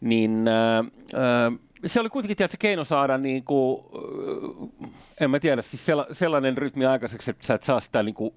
niin 0.00 0.48
äh, 0.48 0.78
äh, 0.78 1.58
se 1.86 2.00
oli 2.00 2.08
kuitenkin 2.08 2.36
tietysti 2.36 2.58
keino 2.58 2.84
saada, 2.84 3.18
niin 3.18 3.44
kuin, 3.44 3.84
äh, 4.82 4.90
en 5.20 5.30
mä 5.30 5.40
tiedä, 5.40 5.62
siis 5.62 5.86
sella, 5.86 6.06
sellainen 6.12 6.58
rytmi 6.58 6.86
aikaiseksi, 6.86 7.30
että 7.30 7.46
sä 7.46 7.54
et 7.54 7.62
saa 7.62 7.80
sitä 7.80 8.02
niin 8.02 8.14
kuin 8.14 8.34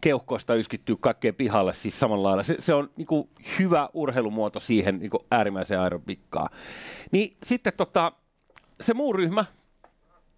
keuhkoista 0.00 0.54
yskittyä 0.54 0.96
kaikkeen 1.00 1.34
pihalle 1.34 1.74
siis 1.74 2.00
samalla 2.00 2.28
lailla. 2.28 2.42
Se, 2.42 2.56
se 2.58 2.74
on 2.74 2.90
niin 2.96 3.06
kuin 3.06 3.28
hyvä 3.58 3.88
urheilumuoto 3.94 4.60
siihen 4.60 4.98
niin 4.98 5.10
kuin 5.10 5.22
äärimmäiseen 5.30 5.80
aerobikkaan. 5.80 6.48
Niin 7.10 7.36
sitten 7.42 7.72
tota, 7.76 8.12
se 8.80 8.94
muu 8.94 9.12
ryhmä, 9.12 9.44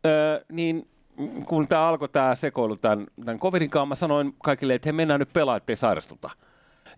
öö, 0.06 0.40
niin 0.52 0.88
kun 1.44 1.68
tämä 1.68 1.82
alkoi 1.82 2.08
tämä 2.08 2.34
sekoilu 2.34 2.76
tämän, 2.76 3.06
tämän 3.24 3.38
covidin 3.38 3.70
kanssa, 3.70 3.86
mä 3.86 3.94
sanoin 3.94 4.34
kaikille, 4.44 4.74
että 4.74 4.88
he 4.88 4.92
mennään 4.92 5.20
nyt 5.20 5.32
pelaa, 5.32 5.56
ettei 5.56 5.76
sairastuta. 5.76 6.30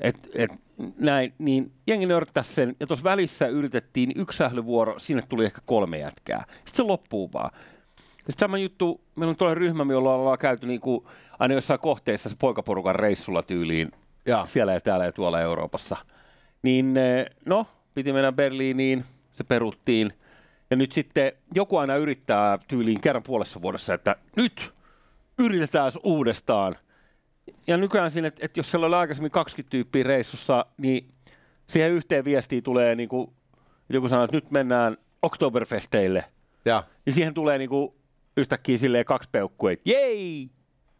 Et, 0.01 0.31
et, 0.35 0.51
näin, 0.99 1.35
niin 1.39 1.73
jengi 1.87 2.07
nörttäisi 2.07 2.55
sen, 2.55 2.77
ja 2.81 2.87
tuossa 2.87 3.05
välissä 3.05 3.47
yritettiin 3.47 4.13
yksi 4.17 4.37
sählyvuoro, 4.39 4.99
sinne 4.99 5.23
tuli 5.29 5.45
ehkä 5.45 5.61
kolme 5.67 5.99
jätkää. 5.99 6.45
Sitten 6.49 6.75
se 6.75 6.83
loppuu 6.83 7.31
vaan. 7.33 7.51
Sitten 8.17 8.39
sama 8.39 8.59
juttu, 8.59 9.01
meillä 9.17 9.31
on 9.31 9.37
tuolla 9.37 9.55
ryhmä, 9.55 9.93
jolla 9.93 10.15
ollaan 10.15 10.39
käyty 10.39 10.67
niinku, 10.67 11.09
aina 11.39 11.55
jossain 11.55 11.81
kohteessa 11.81 12.29
se 12.29 12.37
poikaporukan 12.39 12.95
reissulla 12.95 13.43
tyyliin, 13.43 13.91
Ja. 14.27 14.47
siellä 14.47 14.73
ja 14.73 14.81
täällä 14.81 15.05
ja 15.05 15.13
tuolla 15.13 15.41
Euroopassa. 15.41 15.97
Niin 16.63 16.97
eh, 16.97 17.27
no, 17.47 17.67
piti 17.95 18.13
mennä 18.13 18.33
Berliiniin, 18.33 19.05
se 19.33 19.45
peruttiin. 19.45 20.13
Ja 20.73 20.77
nyt 20.77 20.93
sitten 20.93 21.33
joku 21.55 21.77
aina 21.77 21.97
yrittää 21.97 22.59
tyyliin 22.69 23.01
kerran 23.01 23.23
puolessa 23.23 23.63
vuodessa, 23.63 23.95
että 23.95 24.17
nyt 24.37 24.75
yritetään 25.39 25.93
uudestaan. 26.03 26.77
Ja 27.67 27.77
nykyään 27.77 28.11
siinä, 28.11 28.29
että, 28.29 28.45
että 28.45 28.61
jos 28.61 28.71
siellä 28.71 28.87
oli 28.87 28.95
aikaisemmin 28.95 29.31
20 29.31 29.71
tyyppiä 29.71 30.03
reissussa, 30.03 30.67
niin 30.79 31.09
siihen 31.67 31.93
yhteen 31.93 32.25
viestiin 32.25 32.63
tulee 32.63 32.95
niin 32.95 33.09
kuin, 33.09 33.33
joku 33.89 34.09
sanoo, 34.09 34.25
että 34.25 34.37
nyt 34.37 34.51
mennään 34.51 34.97
Oktoberfesteille. 35.23 36.25
Ja 36.65 36.85
Ja 37.07 37.13
siihen 37.13 37.35
tulee 37.35 37.59
niin 37.59 37.71
kuin 37.71 37.95
yhtäkkiä 38.37 38.79
silleen 38.79 39.05
kaksi 39.05 39.29
peukkua, 39.33 39.73
että 39.73 39.91
jei! 39.91 40.51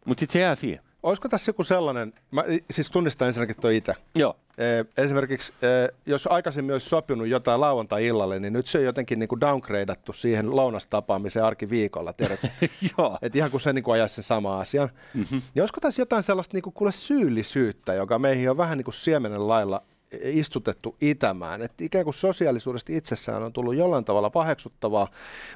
Mutta 0.05 0.19
sitten 0.19 0.33
se 0.33 0.39
jää 0.39 0.55
siihen. 0.55 0.83
Olisiko 1.03 1.29
tässä 1.29 1.49
joku 1.49 1.63
sellainen, 1.63 2.13
mä 2.31 2.43
siis 2.71 2.91
tunnistan 2.91 3.27
ensinnäkin 3.27 3.55
tuo 3.61 3.69
itse. 3.69 3.93
Joo. 4.15 4.35
Eh, 4.57 5.03
Esimerkiksi 5.03 5.53
eh, 5.61 5.97
jos 6.05 6.27
aikaisemmin 6.27 6.73
olisi 6.73 6.89
sopinut 6.89 7.27
jotain 7.27 7.61
lauantai-illalle, 7.61 8.39
niin 8.39 8.53
nyt 8.53 8.67
se 8.67 8.77
on 8.77 8.83
jotenkin 8.83 9.19
niin 9.19 9.27
kuin 9.27 9.41
downgradeattu 9.41 10.13
siihen 10.13 10.55
lounastapaamiseen 10.55 11.45
arkiviikolla, 11.45 12.13
tiedätkö? 12.13 12.47
Joo. 12.97 13.17
Et 13.21 13.35
ihan 13.35 13.51
kuin 13.51 13.61
se 13.61 13.73
niin 13.73 13.83
kuin 13.83 13.93
ajaisi 13.93 14.15
sen 14.15 14.23
sama 14.23 14.59
asian. 14.59 14.89
Mm-hmm. 15.13 15.41
Niin 15.53 15.61
olisiko 15.61 15.79
tässä 15.81 16.01
jotain 16.01 16.23
sellaista 16.23 16.55
niin 16.57 16.63
kuin, 16.63 16.73
kuule 16.73 16.91
syyllisyyttä, 16.91 17.93
joka 17.93 18.19
meihin 18.19 18.49
on 18.49 18.57
vähän 18.57 18.77
niin 18.77 18.85
kuin 18.85 18.95
siemenen 18.95 19.47
lailla 19.47 19.81
istutettu 20.23 20.95
itämään. 21.01 21.61
Että 21.61 21.83
ikään 21.83 22.03
kuin 22.03 22.13
sosiaalisuudesta 22.13 22.91
itsessään 22.93 23.43
on 23.43 23.53
tullut 23.53 23.75
jollain 23.75 24.05
tavalla 24.05 24.29
paheksuttavaa, 24.29 25.07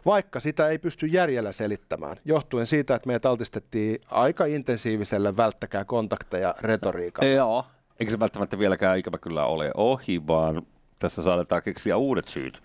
vaikka 0.06 0.40
sitä 0.40 0.70
ei 0.70 0.78
pysty 0.78 1.08
järjellä 1.08 1.52
selittämään, 1.52 2.18
johtuen 2.26 2.66
siitä, 2.66 2.96
että 2.96 3.08
meidät 3.08 3.26
altistettiin 3.26 4.02
aika 4.12 4.46
intensiiviselle 4.46 5.38
välttäkää 5.38 5.86
kontakteja 5.86 6.56
retoriikalle. 6.62 7.32
Joo, 7.32 7.66
eikä 8.00 8.12
se 8.12 8.20
välttämättä 8.20 8.60
vieläkään 8.60 8.98
ikävä 8.98 9.18
kyllä 9.18 9.46
ole 9.46 9.72
ohi, 9.78 10.28
vaan 10.28 10.62
tässä 11.00 11.22
saadaan 11.22 11.64
keksiä 11.64 11.98
uudet 11.98 12.28
syyt, 12.28 12.64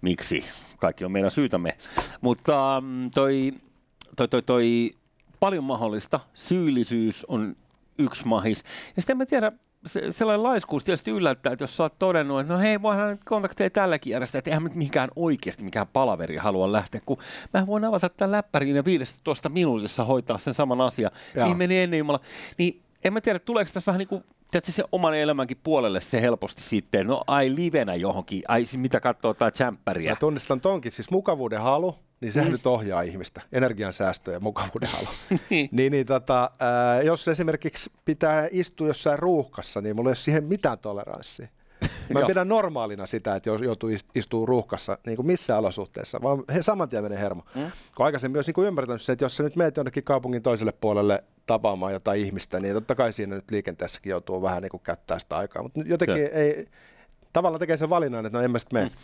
miksi 0.00 0.44
kaikki 0.76 1.04
on 1.04 1.12
meidän 1.12 1.30
syytämme. 1.30 1.76
Mutta 2.20 2.82
mm, 2.84 3.10
toi, 3.10 3.52
toi, 4.16 4.28
toi, 4.28 4.42
toi 4.42 4.90
paljon 5.40 5.64
mahdollista, 5.64 6.20
syyllisyys 6.34 7.24
on 7.24 7.56
yksi 7.98 8.26
mahis. 8.26 8.64
Ja 8.96 9.02
sitten 9.02 9.20
en 9.20 9.26
tiedä, 9.26 9.52
se, 9.86 10.12
sellainen 10.12 10.42
laiskuus 10.42 10.84
tietysti 10.84 11.10
yllättää, 11.10 11.52
että 11.52 11.62
jos 11.62 11.76
sä 11.76 11.82
oot 11.82 11.98
todennut, 11.98 12.40
että 12.40 12.52
no 12.52 12.58
hei, 12.58 12.82
voihan 12.82 13.18
kontakteja 13.24 13.70
tälläkin 13.70 14.10
järjestää, 14.10 14.38
että 14.38 14.50
eihän 14.50 14.64
nyt 14.64 14.74
mikään 14.74 15.08
oikeasti 15.16 15.64
mikään 15.64 15.86
palaveri 15.92 16.36
halua 16.36 16.72
lähteä, 16.72 17.00
kun 17.06 17.18
mä 17.54 17.66
voin 17.66 17.84
avata 17.84 18.08
tämän 18.08 18.32
läppärin 18.32 18.76
ja 18.76 18.84
15 18.84 19.48
minuutissa 19.48 20.04
hoitaa 20.04 20.38
sen 20.38 20.54
saman 20.54 20.80
asian. 20.80 21.10
Niin 21.44 21.56
meni 21.56 21.80
ennen 21.80 21.98
Jumala. 21.98 22.20
Niin 22.58 22.82
en 23.04 23.12
mä 23.12 23.20
tiedä, 23.20 23.38
tuleeko 23.38 23.70
tässä 23.74 23.92
vähän 23.92 23.98
niin 23.98 24.08
kuin 24.08 24.24
tiedätkö, 24.50 24.72
se 24.72 24.84
oman 24.92 25.14
elämänkin 25.14 25.56
puolelle 25.62 26.00
se 26.00 26.20
helposti 26.20 26.62
sitten, 26.62 27.06
no 27.06 27.24
ai 27.26 27.54
livenä 27.54 27.94
johonkin, 27.94 28.42
ai 28.48 28.64
mitä 28.76 29.00
katsoo 29.00 29.30
jotain 29.30 29.52
tsemppäriä. 29.52 30.10
Mä 30.10 30.16
tunnistan 30.16 30.60
tonkin, 30.60 30.92
siis 30.92 31.10
mukavuuden 31.10 31.60
halu, 31.60 31.98
niin 32.24 32.32
sehän 32.32 32.48
mm. 32.48 32.52
nyt 32.52 32.66
ohjaa 32.66 33.02
ihmistä, 33.02 33.40
energiansäästö 33.52 34.32
ja 34.32 34.40
mukavuuden 34.40 34.88
halu. 34.88 35.06
niin. 35.50 35.68
niin, 35.72 35.92
niin 35.92 36.06
tota, 36.06 36.50
ää, 36.58 37.02
jos 37.02 37.28
esimerkiksi 37.28 37.90
pitää 38.04 38.48
istua 38.50 38.86
jossain 38.86 39.18
ruuhkassa, 39.18 39.80
niin 39.80 39.96
mulla 39.96 40.08
ei 40.08 40.10
ole 40.10 40.16
siihen 40.16 40.44
mitään 40.44 40.78
toleranssia. 40.78 41.48
Mä 42.12 42.26
pidän 42.26 42.48
normaalina 42.48 43.06
sitä, 43.06 43.36
että 43.36 43.50
joutuu 43.50 43.90
istuu 44.14 44.46
ruuhkassa 44.46 44.98
niin 45.06 45.16
kuin 45.16 45.26
missään 45.26 45.58
olosuhteessa, 45.58 46.22
vaan 46.22 46.44
he 46.54 46.62
saman 46.62 46.88
tien 46.88 47.02
menee 47.02 47.18
hermo. 47.18 47.42
Mm. 47.54 47.70
Kun 47.96 48.06
aikaisemmin 48.06 48.38
olisi 48.38 48.52
niin 48.56 48.66
ymmärtänyt 48.66 49.02
se, 49.02 49.12
että 49.12 49.24
jos 49.24 49.36
sä 49.36 49.42
nyt 49.42 49.56
meet 49.56 49.76
jonnekin 49.76 50.04
kaupungin 50.04 50.42
toiselle 50.42 50.72
puolelle 50.72 51.24
tapaamaan 51.46 51.92
jotain 51.92 52.20
ihmistä, 52.20 52.60
niin 52.60 52.74
totta 52.74 52.94
kai 52.94 53.12
siinä 53.12 53.36
nyt 53.36 53.50
liikenteessäkin 53.50 54.10
joutuu 54.10 54.42
vähän 54.42 54.62
niin 54.62 54.70
kuin 54.70 54.82
käyttää 54.84 55.18
sitä 55.18 55.36
aikaa. 55.36 55.62
Mutta 55.62 55.80
jotenkin 55.86 56.16
Kyllä. 56.16 56.28
ei, 56.28 56.68
tavallaan 57.34 57.60
tekee 57.60 57.76
sen 57.76 57.90
valinnan, 57.90 58.26
että 58.26 58.38
no 58.38 58.44
en 58.44 58.50
mä 58.50 58.58
sitten 58.58 58.76
mene. 58.76 58.88
Mm. 58.88 58.94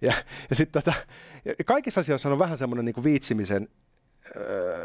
Ja, 0.00 0.12
ja 0.50 0.56
sitten 0.56 0.82
tota, 0.82 0.98
kaikissa 1.66 2.00
asioissa 2.00 2.28
on 2.28 2.38
vähän 2.38 2.56
semmoinen 2.56 2.84
niin 2.84 3.04
viitsimisen 3.04 3.68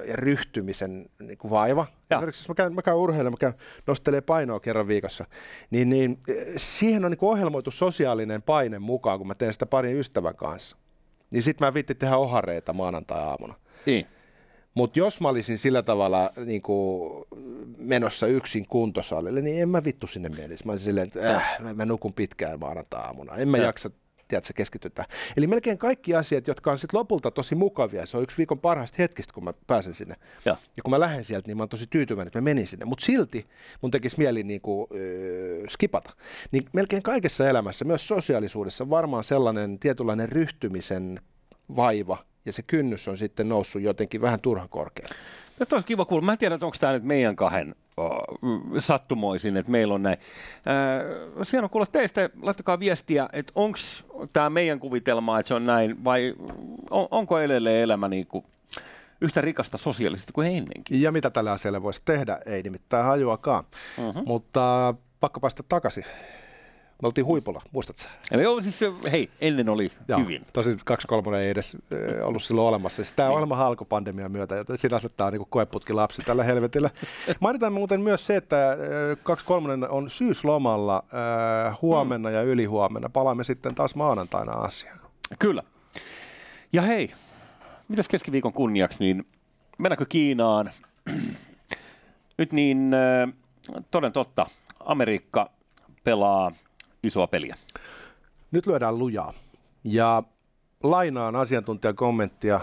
ja 0.08 0.16
ryhtymisen 0.16 1.10
niin 1.20 1.38
kuin 1.38 1.52
vaiva. 1.52 1.88
Ja. 2.10 2.18
Esimerkiksi 2.18 2.42
jos 2.42 2.50
mä 2.50 2.56
käyn, 2.56 2.76
mä 2.76 2.82
käyn 2.82 2.98
urheilemaan, 2.98 3.34
mä 3.34 3.38
käyn 3.38 3.54
nostelee 3.88 4.22
painoa 4.22 4.60
kerran 4.60 4.88
viikossa, 4.88 5.26
niin, 5.70 5.90
niin 5.90 6.20
siihen 6.58 7.06
on 7.06 7.12
niin 7.12 7.18
kuin 7.18 7.30
ohjelmoitu 7.30 7.72
sosiaalinen 7.72 8.42
paine 8.42 8.80
mukaan, 8.80 9.18
kun 9.18 9.28
mä 9.28 9.36
teen 9.36 9.54
sitä 9.54 9.66
parin 9.66 9.98
ystävän 9.98 10.36
kanssa. 10.36 10.78
Niin 11.32 11.44
sitten 11.44 11.68
mä 11.68 11.74
viittin 11.74 11.98
tehdä 11.98 12.18
ohareita 12.18 12.74
maanantai-aamuna. 12.74 13.54
Niin. 13.86 14.06
Mutta 14.76 15.00
jos 15.00 15.22
mä 15.22 15.30
olisin 15.30 15.58
sillä 15.58 15.84
tavalla 15.84 16.32
niin 16.46 16.62
kuin, 16.62 17.26
menossa 17.78 18.28
yksin 18.28 18.68
kuntosalille, 18.68 19.42
niin 19.42 19.62
en 19.62 19.70
mä 19.70 19.84
vittu 19.84 20.08
sinne 20.08 20.30
menisi. 20.30 20.66
Mä 20.66 20.72
olisin 20.72 20.86
silleen, 20.86 21.08
että 21.08 21.36
äh, 21.36 21.60
mä, 21.60 21.74
mä 21.74 21.86
nukun 21.86 22.14
pitkään 22.14 22.60
maanantai-aamuna. 22.60 23.36
En 23.36 23.50
mä 23.50 23.58
ja. 23.58 23.64
jaksa 23.64 23.90
tiedätkö, 24.28 24.54
keskitytään. 24.56 25.08
Eli 25.38 25.48
melkein 25.48 25.78
kaikki 25.78 26.16
asiat, 26.16 26.48
jotka 26.48 26.72
on 26.72 26.78
sitten 26.78 26.98
lopulta 26.98 27.32
tosi 27.32 27.56
mukavia, 27.56 28.06
se 28.06 28.18
on 28.18 28.24
yksi 28.24 28.38
viikon 28.38 28.60
parhaista 28.60 28.96
hetkistä, 29.00 29.34
kun 29.34 29.44
mä 29.44 29.54
pääsen 29.68 29.94
sinne. 29.94 30.16
Ja, 30.46 30.58
ja 30.78 30.84
kun 30.84 30.92
mä 30.92 31.00
lähden 31.00 31.24
sieltä, 31.24 31.48
niin 31.48 31.58
mä 31.58 31.64
oon 31.64 31.70
tosi 31.70 31.88
tyytyväinen, 31.90 32.28
että 32.28 32.42
mä 32.42 32.44
menin 32.44 32.68
sinne. 32.68 32.86
Mutta 32.86 33.06
silti 33.06 33.46
mun 33.82 33.92
tekisi 33.92 34.18
mieli 34.18 34.44
niin 34.44 34.62
kuin, 34.62 34.88
äh, 34.92 35.68
skipata. 35.70 36.12
Niin 36.52 36.66
melkein 36.74 37.04
kaikessa 37.04 37.50
elämässä, 37.50 37.86
myös 37.86 38.08
sosiaalisuudessa, 38.08 38.90
varmaan 38.90 39.24
sellainen 39.24 39.80
tietynlainen 39.80 40.30
ryhtymisen 40.30 41.22
vaiva, 41.76 42.18
ja 42.46 42.54
se 42.54 42.62
kynnys 42.62 43.08
on 43.08 43.18
sitten 43.18 43.50
noussut 43.50 43.82
jotenkin 43.82 44.22
vähän 44.22 44.40
turhan 44.40 44.70
korkealle. 44.70 45.16
Nyt 45.60 45.74
olisi 45.74 45.88
kiva 45.88 46.06
kuulla. 46.06 46.26
Mä 46.26 46.32
en 46.32 46.38
tiedä, 46.38 46.56
onko 46.56 46.78
tämä 46.80 46.94
nyt 46.94 47.04
meidän 47.04 47.36
kahden 47.36 47.76
sattumoisin, 48.80 49.58
että 49.58 49.72
meillä 49.72 49.94
on 49.94 50.04
näin. 50.04 50.18
Äh, 50.68 51.48
hienoa 51.52 51.70
kuulla 51.70 51.86
teistä, 51.86 52.30
laittakaa 52.42 52.80
viestiä, 52.80 53.30
että 53.34 53.52
onko 53.56 53.80
tämä 54.34 54.50
meidän 54.50 54.80
kuvitelma, 54.80 55.40
että 55.40 55.48
se 55.48 55.54
on 55.54 55.66
näin, 55.66 56.04
vai 56.04 56.36
on, 56.90 57.08
onko 57.12 57.40
edelleen 57.40 57.84
elämä 57.84 58.08
niin 58.08 58.28
kuin 58.28 58.46
yhtä 59.22 59.42
rikasta 59.42 59.78
sosiaalisesti 59.78 60.34
kuin 60.34 60.48
ennenkin? 60.48 61.02
Ja 61.02 61.12
mitä 61.12 61.30
tällä 61.30 61.52
asialla 61.52 61.84
voisi 61.84 62.02
tehdä, 62.06 62.40
ei 62.46 62.64
nimittäin 62.64 63.06
hajuakaan. 63.06 63.64
Uh-huh. 63.98 64.26
Mutta 64.26 64.94
pakko 65.20 65.40
päästä 65.40 65.64
takaisin 65.70 66.06
me 67.02 67.06
oltiin 67.06 67.26
huipulla, 67.26 67.62
muistatko 67.72 68.04
Ja 68.32 68.42
joo, 68.42 68.62
siis 68.62 68.80
hei, 69.12 69.30
ennen 69.42 69.70
oli 69.70 69.92
Joo, 70.08 70.20
hyvin. 70.20 70.42
Tosi 70.54 70.78
kaksi 70.86 71.08
kolmonen 71.08 71.42
ei 71.42 71.50
edes 71.50 71.78
äh, 71.94 72.28
ollut 72.28 72.44
silloin 72.44 72.68
olemassa. 72.68 72.96
Siis 72.96 73.12
tämä 73.12 73.30
niin. 73.30 73.34
ohjelma 73.34 73.56
halkoi 73.56 73.88
pandemian 73.90 74.32
myötä, 74.32 74.56
joten 74.56 74.78
siinä 74.78 74.96
asettaa 74.96 75.32
niin 75.32 75.46
koeputki 75.50 75.94
lapsi 75.94 76.22
tällä 76.22 76.44
helvetillä. 76.44 76.90
Mainitaan 77.40 77.74
muuten 77.74 78.02
myös 78.02 78.28
se, 78.28 78.36
että 78.36 78.72
äh, 78.72 78.78
kaksi 79.24 79.46
kolmonen 79.46 79.90
on 79.90 80.10
syyslomalla 80.10 81.04
äh, 81.68 81.78
huomenna 81.82 82.30
mm. 82.30 82.36
ja 82.36 82.42
ylihuomenna. 82.42 83.10
Palaamme 83.10 83.44
sitten 83.44 83.76
taas 83.76 83.96
maanantaina 83.96 84.52
asiaan. 84.52 85.00
Kyllä. 85.40 85.64
Ja 86.74 86.82
hei, 86.82 87.12
mitäs 87.88 88.08
keskiviikon 88.08 88.54
kunniaksi, 88.54 89.04
niin 89.04 89.28
mennäänkö 89.78 90.06
Kiinaan? 90.10 90.72
Nyt 92.38 92.54
niin 92.54 92.92
äh, 92.94 93.34
toden 93.92 94.12
totta, 94.12 94.48
Amerikka 94.86 95.50
pelaa 96.04 96.52
isoa 97.06 97.28
peliä. 97.28 97.56
Nyt 98.52 98.68
lyödään 98.68 99.00
lujaa. 99.00 99.34
Ja 99.84 100.24
lainaan 100.84 101.36
asiantuntijan 101.36 101.96
kommenttia, 101.96 102.60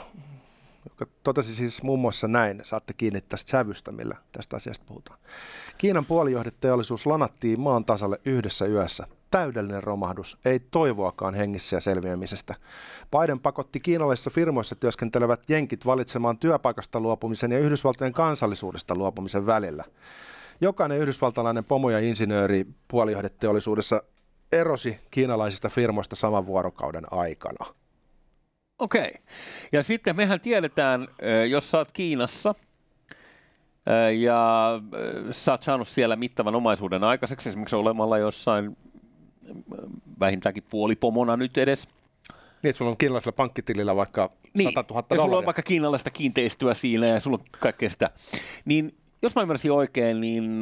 joka 0.90 1.06
totesi 1.22 1.54
siis 1.54 1.82
muun 1.82 1.98
muassa 1.98 2.28
näin, 2.28 2.60
saatte 2.62 2.92
kiinni 2.92 3.20
tästä 3.20 3.50
sävystä, 3.50 3.92
millä 3.92 4.16
tästä 4.32 4.56
asiasta 4.56 4.84
puhutaan. 4.88 5.18
Kiinan 5.78 6.06
puolijohdeteollisuus 6.06 7.06
lanattiin 7.06 7.60
maan 7.60 7.84
tasalle 7.84 8.20
yhdessä 8.24 8.66
yössä. 8.66 9.06
Täydellinen 9.30 9.82
romahdus, 9.82 10.38
ei 10.44 10.60
toivoakaan 10.60 11.34
hengissä 11.34 11.76
ja 11.76 11.80
selviämisestä. 11.80 12.54
Biden 13.10 13.40
pakotti 13.40 13.80
kiinalaisissa 13.80 14.30
firmoissa 14.30 14.74
työskentelevät 14.74 15.50
jenkit 15.50 15.86
valitsemaan 15.86 16.38
työpaikasta 16.38 17.00
luopumisen 17.00 17.52
ja 17.52 17.58
Yhdysvaltojen 17.58 18.12
kansallisuudesta 18.12 18.94
luopumisen 18.94 19.46
välillä. 19.46 19.84
Jokainen 20.60 20.98
yhdysvaltalainen 20.98 21.64
pomo 21.64 21.90
ja 21.90 22.00
insinööri 22.00 22.66
puolijohdeteollisuudessa 22.88 24.02
erosi 24.52 24.98
kiinalaisista 25.10 25.68
firmoista 25.68 26.16
saman 26.16 26.46
vuorokauden 26.46 27.12
aikana. 27.12 27.66
Okei. 28.78 29.14
Ja 29.72 29.82
sitten 29.82 30.16
mehän 30.16 30.40
tiedetään, 30.40 31.08
jos 31.48 31.70
sä 31.70 31.78
oot 31.78 31.92
Kiinassa 31.92 32.54
ja 34.18 34.80
sä 35.30 35.52
oot 35.52 35.62
saanut 35.62 35.88
siellä 35.88 36.16
mittavan 36.16 36.54
omaisuuden 36.54 37.04
aikaiseksi, 37.04 37.48
esimerkiksi 37.48 37.76
olemalla 37.76 38.18
jossain 38.18 38.76
vähintäänkin 40.20 40.64
puolipomona 40.70 41.36
nyt 41.36 41.58
edes. 41.58 41.88
Niin, 42.62 42.70
että 42.70 42.78
sulla 42.78 42.90
on 42.90 42.96
kiinalaisella 42.96 43.36
pankkitilillä 43.36 43.96
vaikka 43.96 44.30
niin, 44.54 44.72
100 44.74 44.94
000 44.94 45.06
ja 45.10 45.16
sulla 45.16 45.38
on 45.38 45.46
vaikka 45.46 45.62
kiinalaista 45.62 46.10
kiinteistöä 46.10 46.74
siinä 46.74 47.06
ja 47.06 47.20
sulla 47.20 47.38
on 47.38 47.44
kaikkea 47.60 47.90
sitä. 47.90 48.10
Niin 48.64 48.94
jos 49.22 49.34
mä 49.34 49.42
ymmärsin 49.42 49.72
oikein, 49.72 50.20
niin 50.20 50.60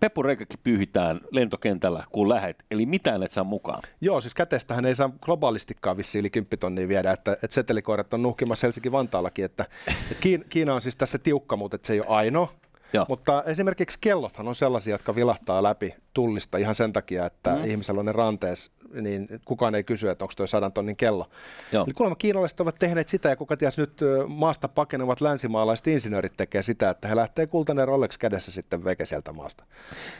Peppureikäkin 0.00 0.60
pyyhitään 0.64 1.20
lentokentällä, 1.30 2.04
kun 2.12 2.28
lähet, 2.28 2.64
eli 2.70 2.86
mitään 2.86 3.22
et 3.22 3.30
saa 3.30 3.44
mukaan. 3.44 3.82
Joo, 4.00 4.20
siis 4.20 4.34
kätestähän 4.34 4.84
ei 4.84 4.94
saa 4.94 5.10
globaalistikaan 5.20 5.96
vissi 5.96 6.18
yli 6.18 6.30
10 6.30 6.58
tonnia 6.58 6.88
viedä, 6.88 7.12
että, 7.12 7.32
että 7.32 7.54
setelikoirat 7.54 8.12
on 8.12 8.22
nuhkimassa 8.22 8.66
Helsinki-Vantaallakin, 8.66 9.44
että, 9.44 9.66
että 10.10 10.44
Kiina 10.48 10.74
on 10.74 10.80
siis 10.80 10.96
tässä 10.96 11.18
tiukka, 11.18 11.56
mutta 11.56 11.74
että 11.74 11.86
se 11.86 11.92
ei 11.92 12.00
ole 12.00 12.08
ainoa. 12.08 12.52
Joo. 12.92 13.06
Mutta 13.08 13.42
esimerkiksi 13.46 13.98
kellothan 14.00 14.48
on 14.48 14.54
sellaisia, 14.54 14.94
jotka 14.94 15.14
vilahtaa 15.14 15.62
läpi 15.62 15.94
tullista 16.14 16.58
ihan 16.58 16.74
sen 16.74 16.92
takia, 16.92 17.26
että 17.26 17.54
mm. 17.54 17.64
ihmisellä 17.64 17.98
on 17.98 18.06
ne 18.06 18.12
ranteessa 18.12 18.72
niin 18.92 19.28
kukaan 19.44 19.74
ei 19.74 19.84
kysy, 19.84 20.08
että 20.08 20.24
onko 20.24 20.34
tuo 20.36 20.46
sadan 20.46 20.72
tonnin 20.72 20.96
kello. 20.96 21.30
Joo. 21.72 21.84
Eli 21.84 21.92
kuulemma 21.92 22.16
kiinalaiset 22.16 22.60
ovat 22.60 22.76
tehneet 22.78 23.08
sitä, 23.08 23.28
ja 23.28 23.36
kuka 23.36 23.56
ties 23.56 23.78
nyt 23.78 24.00
maasta 24.28 24.68
pakenevat 24.68 25.20
länsimaalaiset 25.20 25.86
insinöörit 25.86 26.32
tekee 26.36 26.62
sitä, 26.62 26.90
että 26.90 27.08
he 27.08 27.16
lähtee 27.16 27.46
kultainen 27.46 27.88
Rolex 27.88 28.18
kädessä 28.18 28.52
sitten 28.52 28.84
veke 28.84 29.06
sieltä 29.06 29.32
maasta. 29.32 29.64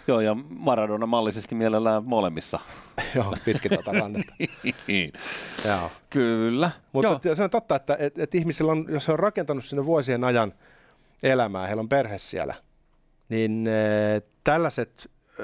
Joo, 0.06 0.20
ja 0.20 0.36
Maradona 0.48 1.06
mallisesti 1.06 1.54
mielellään 1.54 2.04
molemmissa. 2.04 2.58
Joo, 3.14 3.36
pitkin 3.44 3.70
tuota 3.70 3.92
rannetta. 3.92 4.34
Joo. 5.68 5.90
Kyllä. 6.10 6.70
Mutta 6.92 7.20
Joo. 7.24 7.34
se 7.34 7.42
on 7.42 7.50
totta, 7.50 7.76
että 7.76 7.96
et, 7.98 8.18
et 8.18 8.34
ihmisillä 8.34 8.72
on, 8.72 8.86
jos 8.88 9.08
he 9.08 9.12
on 9.12 9.18
rakentanut 9.18 9.64
sinne 9.64 9.86
vuosien 9.86 10.24
ajan 10.24 10.52
elämää, 11.22 11.66
heillä 11.66 11.80
on 11.80 11.88
perhe 11.88 12.18
siellä, 12.18 12.54
niin 13.28 13.66
e, 13.66 14.22
tällaiset 14.44 15.10
e, 15.38 15.42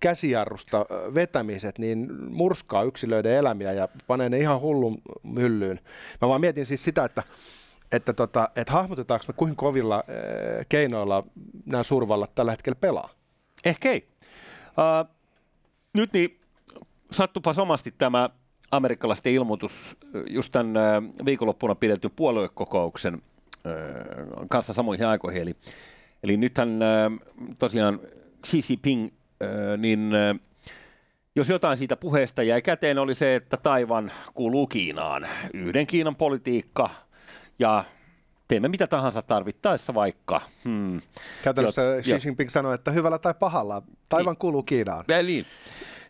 käsijarrusta 0.00 0.86
vetämiset, 1.14 1.78
niin 1.78 2.08
murskaa 2.30 2.82
yksilöiden 2.82 3.32
elämiä 3.32 3.72
ja 3.72 3.88
panee 4.06 4.28
ne 4.28 4.38
ihan 4.38 4.60
hullun 4.60 5.02
myllyyn. 5.22 5.80
Mä 6.20 6.28
vaan 6.28 6.40
mietin 6.40 6.66
siis 6.66 6.84
sitä, 6.84 7.04
että 7.04 7.22
että, 7.92 8.12
tota, 8.12 8.48
että 8.56 8.72
hahmotetaanko 8.72 9.24
me 9.28 9.34
kuinka 9.36 9.56
kovilla 9.56 10.04
keinoilla 10.68 11.24
nämä 11.66 11.82
suurvallat 11.82 12.34
tällä 12.34 12.50
hetkellä 12.50 12.76
pelaa? 12.80 13.10
Ehkä 13.64 13.90
ei. 13.90 14.08
Uh, 14.68 15.10
nyt 15.92 16.12
niin 16.12 16.40
sattupa 17.10 17.52
somasti 17.52 17.94
tämä 17.98 18.30
amerikkalaisten 18.70 19.32
ilmoitus 19.32 19.96
just 20.26 20.52
tämän 20.52 20.74
viikonloppuna 21.24 21.74
pidetyn 21.74 22.10
puoluekokouksen 22.16 23.22
kanssa 24.50 24.72
samoihin 24.72 25.06
aikoihin. 25.06 25.42
Eli, 25.42 25.56
eli 26.22 26.36
nythän 26.36 26.78
tosiaan 27.58 28.00
Xi 28.46 28.60
Jinping, 28.68 29.10
niin 29.78 30.12
jos 31.36 31.48
jotain 31.48 31.76
siitä 31.76 31.96
puheesta 31.96 32.42
jäi 32.42 32.62
käteen, 32.62 32.98
oli 32.98 33.14
se, 33.14 33.34
että 33.34 33.56
Taivan 33.56 34.12
kuuluu 34.34 34.66
Kiinaan. 34.66 35.26
Yhden 35.54 35.86
Kiinan 35.86 36.16
politiikka 36.16 36.90
ja 37.58 37.84
teemme 38.48 38.68
mitä 38.68 38.86
tahansa 38.86 39.22
tarvittaessa 39.22 39.94
vaikka. 39.94 40.40
Hmm. 40.64 41.00
Käytännössä 41.42 41.82
jo, 41.82 42.02
Xi 42.02 42.26
Jinping 42.28 42.50
sanoi, 42.50 42.74
että 42.74 42.90
hyvällä 42.90 43.18
tai 43.18 43.34
pahalla, 43.34 43.82
Taivan 44.08 44.32
niin. 44.32 44.38
kuuluu 44.38 44.62
Kiinaan. 44.62 45.04
Ja 45.08 45.22
niin, 45.22 45.46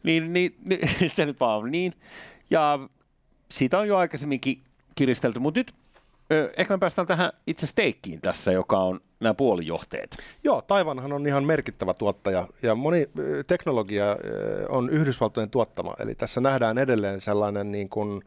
niin, 0.02 0.32
niin, 0.32 0.56
niin 0.68 1.10
se 1.16 1.26
nyt 1.26 1.40
vaan 1.40 1.58
on 1.58 1.70
niin. 1.70 1.92
Ja 2.50 2.78
siitä 3.50 3.78
on 3.78 3.88
jo 3.88 3.96
aikaisemminkin 3.96 4.62
kiristelty, 4.94 5.38
mutta 5.38 5.60
nyt 5.60 5.74
ehkä 6.56 6.74
me 6.74 6.78
päästään 6.78 7.06
tähän 7.06 7.32
itse 7.46 7.66
steikkiin 7.66 8.20
tässä, 8.20 8.52
joka 8.52 8.78
on 8.78 9.00
nämä 9.20 9.34
puolijohteet. 9.34 10.16
Joo, 10.44 10.62
Taivanhan 10.62 11.12
on 11.12 11.26
ihan 11.26 11.44
merkittävä 11.44 11.94
tuottaja 11.94 12.48
ja 12.62 12.74
moni 12.74 13.08
teknologia 13.46 14.16
on 14.68 14.90
Yhdysvaltojen 14.90 15.50
tuottama. 15.50 15.94
Eli 15.98 16.14
tässä 16.14 16.40
nähdään 16.40 16.78
edelleen 16.78 17.20
sellainen 17.20 17.72
niin 17.72 17.88
kuin, 17.88 18.22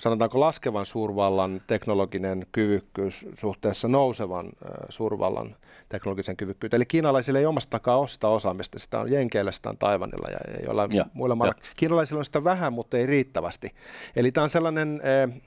sanotaanko 0.00 0.40
laskevan 0.40 0.86
suurvallan 0.86 1.62
teknologinen 1.66 2.46
kyvykkyys 2.52 3.26
suhteessa 3.34 3.88
nousevan 3.88 4.52
suurvallan 4.88 5.56
teknologisen 5.88 6.36
kyvykkyyteen. 6.36 6.78
Eli 6.78 6.86
kiinalaisille 6.86 7.38
ei 7.38 7.46
omasta 7.46 7.70
takaa 7.70 7.98
ole 7.98 8.08
sitä 8.08 8.28
osaamista, 8.28 8.78
sitä 8.78 9.00
on 9.00 9.12
Jenkeillä, 9.12 9.52
sitä 9.52 9.70
on 9.70 9.78
Taivanilla 9.78 10.28
ja 10.30 10.70
ole 10.70 10.88
ja, 10.90 11.06
muilla 11.12 11.34
mailla. 11.34 11.54
Kiinalaisilla 11.76 12.18
on 12.18 12.24
sitä 12.24 12.44
vähän, 12.44 12.72
mutta 12.72 12.98
ei 12.98 13.06
riittävästi. 13.06 13.74
Eli 14.16 14.32
tämä 14.32 14.42
on 14.42 14.50
sellainen 14.50 15.02
äh, 15.04 15.22
äh, 15.22 15.40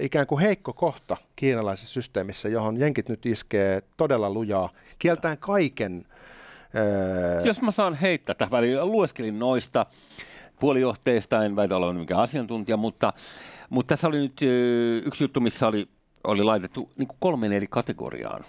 ikään 0.00 0.26
kuin 0.26 0.40
heikko 0.40 0.72
kohta 0.72 1.16
kiinalaisessa 1.36 1.94
systeemissä, 1.94 2.48
johon 2.48 2.80
Jenkit 2.80 3.08
nyt 3.08 3.26
iskee 3.26 3.82
todella 3.96 4.30
lujaa, 4.30 4.70
kieltään 4.98 5.38
kaiken. 5.38 6.06
Jos 7.44 7.62
mä 7.62 7.70
saan 7.70 7.94
heittää 7.94 8.34
tähän 8.34 8.52
väliin, 8.52 8.92
lueskelin 8.92 9.38
noista 9.38 9.86
puolijohteista, 10.60 11.44
en 11.44 11.56
väitä 11.56 11.76
olevan 11.76 11.96
mikään 11.96 12.20
asiantuntija, 12.20 12.76
mutta, 12.76 13.12
mutta 13.70 13.88
tässä 13.88 14.08
oli 14.08 14.18
nyt 14.18 14.40
yksi 15.04 15.24
juttu, 15.24 15.40
missä 15.40 15.66
oli, 15.66 15.88
oli 16.24 16.42
laitettu 16.42 16.90
niin 16.96 17.08
kuin 17.08 17.18
kolmen 17.20 17.52
eri 17.52 17.66
kategoriaan 17.70 18.44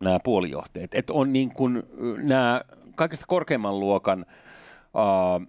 nämä 0.00 0.18
puolijohteet. 0.24 0.94
Että 0.94 1.12
on 1.12 1.32
niin 1.32 1.50
kuin 1.54 1.82
nämä 2.22 2.60
kaikista 2.94 3.24
korkeimman 3.28 3.80
luokan 3.80 4.26
uh, 4.94 5.46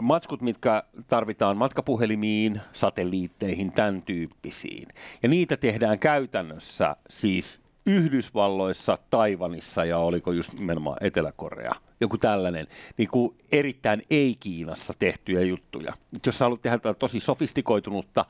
matskut, 0.00 0.42
mitkä 0.42 0.82
tarvitaan 1.08 1.56
matkapuhelimiin, 1.56 2.60
satelliitteihin, 2.72 3.72
tämän 3.72 4.02
tyyppisiin. 4.02 4.88
Ja 5.22 5.28
niitä 5.28 5.56
tehdään 5.56 5.98
käytännössä 5.98 6.96
siis 7.10 7.65
Yhdysvalloissa, 7.86 8.98
Taivanissa 9.10 9.84
ja 9.84 9.98
oliko 9.98 10.32
just 10.32 10.54
nimenomaan 10.54 10.96
Etelä-Korea, 11.00 11.72
joku 12.00 12.18
tällainen, 12.18 12.66
niin 12.96 13.08
kuin 13.08 13.36
erittäin 13.52 14.02
ei-Kiinassa 14.10 14.92
tehtyjä 14.98 15.40
juttuja. 15.40 15.92
Jos 16.26 16.38
sä 16.38 16.44
haluat 16.44 16.62
tehdä 16.62 16.94
tosi 16.98 17.20
sofistikoitunutta, 17.20 18.24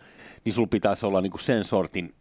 niin 0.45 0.53
sulla 0.53 0.69
pitäisi 0.69 1.07
olla 1.07 1.21
niin 1.21 1.31
kuin 1.31 1.41
sen 1.41 1.65
sortin 1.65 2.15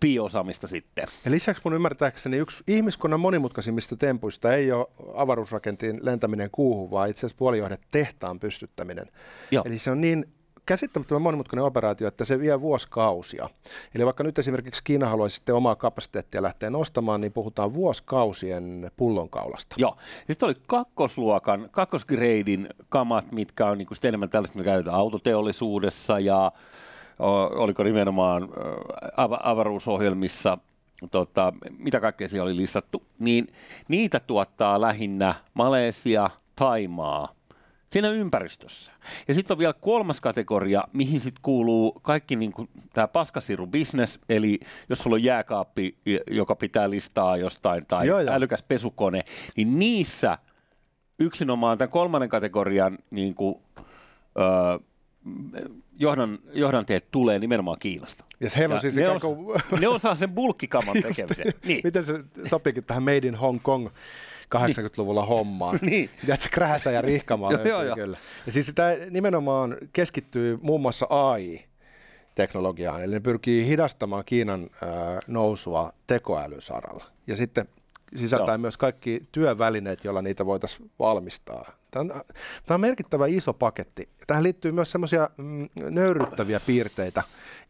piiosaamista 0.00 0.66
sitten. 0.66 1.06
Ja 1.24 1.30
lisäksi 1.30 1.62
mun 1.64 1.74
ymmärtääkseni 1.74 2.36
yksi 2.36 2.64
ihmiskunnan 2.68 3.20
monimutkaisimmista 3.20 3.96
tempuista 3.96 4.52
ei 4.52 4.72
ole 4.72 4.86
avaruusrakentiin 5.14 6.00
lentäminen 6.02 6.50
kuuhun, 6.52 6.90
vaan 6.90 7.10
itse 7.10 7.20
asiassa 7.20 7.38
puolijohdet 7.38 7.80
tehtaan 7.92 8.40
pystyttäminen. 8.40 9.06
Joo. 9.50 9.64
Eli 9.66 9.78
se 9.78 9.90
on 9.90 10.00
niin 10.00 10.26
käsittämättömän 10.66 11.22
monimutkainen 11.22 11.64
operaatio, 11.64 12.08
että 12.08 12.24
se 12.24 12.40
vie 12.40 12.60
vuosikausia. 12.60 13.50
Eli 13.94 14.04
vaikka 14.04 14.24
nyt 14.24 14.38
esimerkiksi 14.38 14.84
Kiina 14.84 15.08
haluaisi 15.08 15.36
sitten 15.36 15.54
omaa 15.54 15.76
kapasiteettia 15.76 16.42
lähteä 16.42 16.70
nostamaan, 16.70 17.20
niin 17.20 17.32
puhutaan 17.32 17.74
vuosikausien 17.74 18.90
pullonkaulasta. 18.96 19.76
Joo. 19.78 19.96
Sitten 20.26 20.46
oli 20.46 20.54
kakkosluokan, 20.66 21.68
kakkosgreidin 21.72 22.68
kamat, 22.88 23.32
mitkä 23.32 23.66
on 23.66 23.78
niin 23.78 23.86
kuin 23.86 23.98
enemmän 24.04 24.30
tällaista, 24.30 24.58
mitä 24.58 24.70
käytetään 24.70 24.96
autoteollisuudessa 24.96 26.18
ja 26.18 26.52
oliko 27.54 27.82
nimenomaan 27.82 28.48
av- 29.16 29.40
avaruusohjelmissa, 29.42 30.58
tota, 31.10 31.52
mitä 31.78 32.00
kaikkea 32.00 32.28
siellä 32.28 32.44
oli 32.44 32.56
listattu, 32.56 33.02
niin 33.18 33.46
niitä 33.88 34.20
tuottaa 34.20 34.80
lähinnä 34.80 35.34
Malesia, 35.54 36.30
Taimaa, 36.56 37.28
siinä 37.94 38.10
ympäristössä. 38.10 38.92
Ja 39.28 39.34
sitten 39.34 39.54
on 39.54 39.58
vielä 39.58 39.72
kolmas 39.72 40.20
kategoria, 40.20 40.84
mihin 40.92 41.20
sitten 41.20 41.42
kuuluu 41.42 41.92
kaikki 41.92 42.36
niin 42.36 42.52
tämä 42.92 43.08
paskasiru 43.08 43.66
business, 43.66 44.18
eli 44.28 44.60
jos 44.88 44.98
sulla 44.98 45.14
on 45.14 45.22
jääkaappi, 45.24 45.96
joka 46.30 46.56
pitää 46.56 46.90
listaa 46.90 47.36
jostain, 47.36 47.86
tai 47.86 48.06
joo, 48.06 48.20
joo. 48.20 48.34
älykäs 48.34 48.62
pesukone, 48.62 49.20
niin 49.56 49.78
niissä 49.78 50.38
yksinomaan 51.18 51.78
tämän 51.78 51.90
kolmannen 51.90 52.28
kategorian 52.28 52.98
niin 53.10 53.34
kuin, 53.34 53.54
öö, 54.38 54.78
johdan, 55.98 56.38
johdanteet 56.52 57.10
tulee 57.10 57.38
nimenomaan 57.38 57.78
Kiinasta. 57.78 58.24
Ja 58.40 58.50
heillä 58.56 58.74
on 58.74 58.80
siis 58.80 58.96
ne, 58.96 59.08
osa, 59.08 59.26
kuin... 59.26 59.60
ne 59.80 59.88
osaa 59.88 60.14
sen 60.14 60.30
bulkkikaman 60.30 60.96
tekemisen. 61.02 61.54
niin. 61.64 61.80
Miten 61.84 62.04
se 62.04 62.24
sopiikin 62.44 62.84
tähän 62.84 63.02
Made 63.02 63.26
in 63.26 63.34
Hong 63.34 63.60
Kong 63.62 63.88
80-luvulla 64.54 65.20
niin. 65.20 65.28
hommaan. 65.28 65.78
niin. 65.90 66.10
se 66.38 66.48
krähäsä 66.48 66.90
ja 66.90 67.02
rihkamaa 67.02 67.52
löytyy 67.52 67.94
kyllä. 67.94 68.16
Ja 68.46 68.52
siis 68.52 68.66
sitä 68.66 68.96
nimenomaan 69.10 69.76
keskittyy 69.92 70.58
muun 70.62 70.80
muassa 70.80 71.06
AI, 71.10 71.64
teknologiaan, 72.34 73.02
eli 73.02 73.14
ne 73.14 73.20
pyrkii 73.20 73.66
hidastamaan 73.66 74.24
Kiinan 74.24 74.62
äh, 74.62 74.88
nousua 75.26 75.92
tekoälysaralla. 76.06 77.04
Ja 77.26 77.36
sitten 77.36 77.68
sisältää 78.16 78.52
Joo. 78.52 78.58
myös 78.58 78.76
kaikki 78.76 79.22
työvälineet, 79.32 80.04
joilla 80.04 80.22
niitä 80.22 80.46
voitaisiin 80.46 80.90
valmistaa. 80.98 81.72
Tämä 81.90 82.00
on, 82.00 82.08
tämä 82.66 82.74
on 82.74 82.80
merkittävä 82.80 83.26
iso 83.26 83.52
paketti. 83.52 84.08
Tähän 84.26 84.42
liittyy 84.42 84.72
myös 84.72 84.92
semmoisia 84.92 85.30
mm, 85.36 85.68
nöyryttäviä 85.90 86.60
piirteitä. 86.60 87.22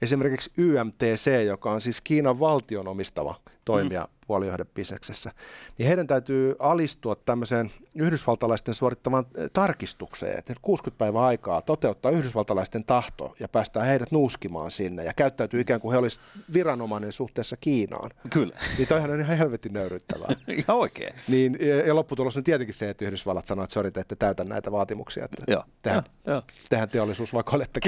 Esimerkiksi 0.02 0.52
YMTC, 0.56 1.44
joka 1.46 1.72
on 1.72 1.80
siis 1.80 2.00
Kiinan 2.00 2.40
valtion 2.40 2.88
omistava 2.88 3.40
toimija 3.64 4.02
mm. 4.02 4.26
puolijohdebisneksessä, 4.26 5.32
niin 5.78 5.86
heidän 5.86 6.06
täytyy 6.06 6.56
alistua 6.58 7.16
tämmöiseen 7.16 7.70
yhdysvaltalaisten 7.96 8.74
suorittamaan 8.74 9.26
eh, 9.34 9.50
tarkistukseen, 9.52 10.38
että 10.38 10.54
60 10.62 10.98
päivää 10.98 11.22
aikaa 11.22 11.62
toteuttaa 11.62 12.10
yhdysvaltalaisten 12.10 12.84
tahto 12.84 13.34
ja 13.40 13.48
päästää 13.48 13.84
heidät 13.84 14.10
nuuskimaan 14.10 14.70
sinne 14.70 15.04
ja 15.04 15.12
käyttäytyy 15.14 15.60
ikään 15.60 15.80
kuin 15.80 15.92
he 15.92 15.98
olisivat 15.98 16.26
viranomainen 16.52 17.12
suhteessa 17.12 17.56
Kiinaan. 17.56 18.10
Kyllä. 18.30 18.58
Niin 18.78 18.88
toihan 18.88 19.10
on 19.10 19.20
ihan 19.20 19.38
helvetin 19.38 19.72
nöyryttävää. 19.72 20.28
ihan 20.66 20.78
oikein. 20.78 21.14
Niin, 21.28 21.58
ja 21.86 21.94
lopputulos 21.94 22.36
on 22.36 22.44
tietenkin 22.44 22.74
se, 22.74 22.90
että 22.90 23.04
Yhdysvallat 23.04 23.46
sanoo, 23.46 23.64
että 23.64 23.74
sori, 23.74 23.90
te 23.90 24.00
ette 24.00 24.16
täytä 24.16 24.44
näitä 24.44 24.72
vaatimuksia, 24.72 25.24
että 25.24 25.42
Joo. 25.48 25.64
Tehdään, 25.82 26.04
ja, 26.26 26.42
tehdään 26.68 26.88
teollisuus 26.88 27.34
vaikka 27.34 27.56
olette. 27.56 27.80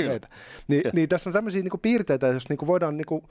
Niin, 0.68 0.82
niin 0.92 1.08
tässä 1.08 1.30
on 1.30 1.34
tämmöisiä 1.34 1.62
niin 1.62 1.80
piirteitä, 1.82 2.26
jos 2.26 2.48
niin 2.48 2.56
kuin 2.56 2.66
voidaan 2.66 2.96
niin 2.96 3.06
kuin 3.06 3.22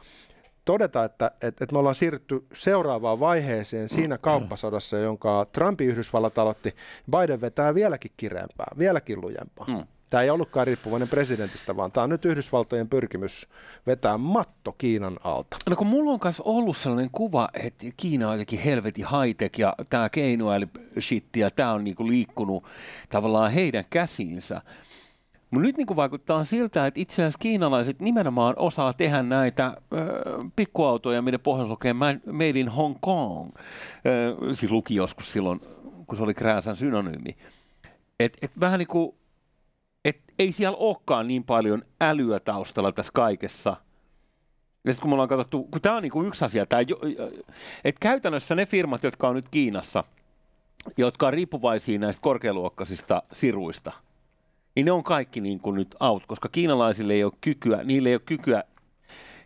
todeta, 0.66 1.04
että, 1.04 1.32
että, 1.34 1.48
että 1.48 1.74
me 1.74 1.80
ollaan 1.80 1.96
siirrytty 1.96 2.46
seuraavaan 2.54 3.20
vaiheeseen 3.20 3.90
siinä 3.90 4.18
kauppasodassa, 4.18 4.98
jonka 4.98 5.46
Trumpin 5.52 5.90
Yhdysvallat 5.90 6.38
aloitti. 6.38 6.76
Biden 7.12 7.42
vetää 7.42 7.76
vieläkin 7.76 8.12
kireämpää, 8.18 8.68
vieläkin 8.78 9.22
lujempaa. 9.22 9.68
Mm. 9.68 9.84
Tämä 10.10 10.24
ei 10.24 10.30
ollutkaan 10.30 10.68
riippuvainen 10.68 11.10
presidentistä, 11.10 11.76
vaan 11.76 11.92
tämä 11.92 12.04
on 12.04 12.10
nyt 12.10 12.26
Yhdysvaltojen 12.26 12.90
pyrkimys 12.90 13.48
vetää 13.88 14.18
matto 14.18 14.76
Kiinan 14.78 15.20
alta. 15.24 15.58
No 15.70 15.76
kun 15.76 15.88
mulla 15.88 16.12
on 16.12 16.20
myös 16.24 16.42
ollut 16.42 16.78
sellainen 16.78 17.10
kuva, 17.12 17.50
että 17.54 17.86
Kiina 17.98 18.28
on 18.28 18.34
jotenkin 18.34 18.60
helvetin 18.60 19.06
high-tech 19.06 19.60
ja 19.60 19.76
tämä 19.90 20.10
keinoäly 20.10 20.68
shit 21.00 21.36
ja 21.36 21.50
tämä 21.50 21.72
on 21.72 21.84
niinku 21.84 22.08
liikkunut 22.08 22.64
tavallaan 23.10 23.52
heidän 23.52 23.86
käsiinsä. 23.90 24.62
Mutta 25.52 25.68
nyt 25.68 25.78
niin 25.78 25.96
vaikuttaa 25.96 26.44
siltä, 26.44 26.88
että 26.88 27.00
itse 27.00 27.22
asiassa 27.22 27.40
kiinalaiset 27.40 28.00
nimenomaan 28.00 28.54
osaa 28.58 28.94
tehdä 28.94 29.24
näitä 29.24 29.66
äh, 29.66 29.76
pikkuautoja, 30.56 31.22
miten 31.22 31.40
pohjassa 31.40 31.70
lukee 31.70 31.94
Made 31.94 32.60
in 32.60 32.70
Hong 32.70 32.96
Kong. 33.02 33.52
Äh, 33.56 34.54
siis 34.54 34.72
luki 34.72 34.96
joskus 34.96 35.32
silloin, 35.32 35.62
kun 36.08 36.18
se 36.18 36.24
oli 36.24 36.34
Krääsän 36.34 36.76
synonyymi. 36.76 37.38
Et, 38.20 38.38
et 38.42 38.52
vähän 38.60 38.80
niin 38.80 38.88
kuin, 38.88 39.16
et 40.06 40.24
ei 40.40 40.52
siellä 40.52 40.78
olekaan 40.78 41.28
niin 41.28 41.44
paljon 41.44 41.82
älyä 42.02 42.40
taustalla 42.40 42.92
tässä 42.92 43.12
kaikessa. 43.16 43.76
Ja 44.84 44.94
sitten 44.94 45.02
kun 45.02 45.10
me 45.10 45.14
ollaan 45.14 45.30
katsottu, 45.30 45.64
kun 45.64 45.82
tämä 45.82 45.96
on 45.96 46.02
niin 46.04 46.12
kuin 46.12 46.28
yksi 46.28 46.46
asia, 46.46 46.64
että 47.84 48.00
käytännössä 48.00 48.56
ne 48.56 48.66
firmat, 48.66 49.04
jotka 49.04 49.28
on 49.28 49.36
nyt 49.36 49.50
Kiinassa, 49.50 50.04
jotka 50.98 51.28
on 51.28 51.34
riippuvaisia 51.34 52.00
näistä 52.00 52.22
korkealuokkaisista 52.22 53.24
siruista– 53.32 53.92
niin 54.76 54.86
ne 54.86 54.92
on 54.92 55.04
kaikki 55.04 55.42
niin 55.42 55.60
kuin 55.60 55.76
nyt 55.76 55.96
out, 56.00 56.26
koska 56.26 56.50
kiinalaisille 56.50 57.14
ei 57.14 57.24
ole 57.24 57.34
kykyä, 57.42 57.84
niille 57.84 58.10
ei 58.10 58.16
ole 58.16 58.22
kykyä 58.26 58.64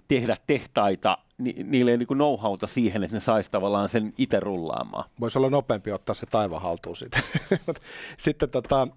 tehdä 0.08 0.36
tehtaita 0.48 1.18
ni, 1.39 1.56
niille 1.63 1.92
ei 1.92 1.98
niin 1.98 2.08
know-howta 2.08 2.68
siihen, 2.68 3.04
että 3.04 3.15
ne 3.15 3.20
saisi 3.20 3.52
tavallaan 3.52 3.89
sen 3.89 4.13
itse 4.18 4.39
rullaamaan. 4.39 5.10
Voisi 5.20 5.39
olla 5.39 5.50
nopeampi 5.50 5.92
ottaa 5.92 6.15
se 6.15 6.26
taivaan 6.26 6.62
haltuun 6.62 6.96
sitten. 6.96 7.24
sitten 8.18 8.50
tota, 8.50 8.88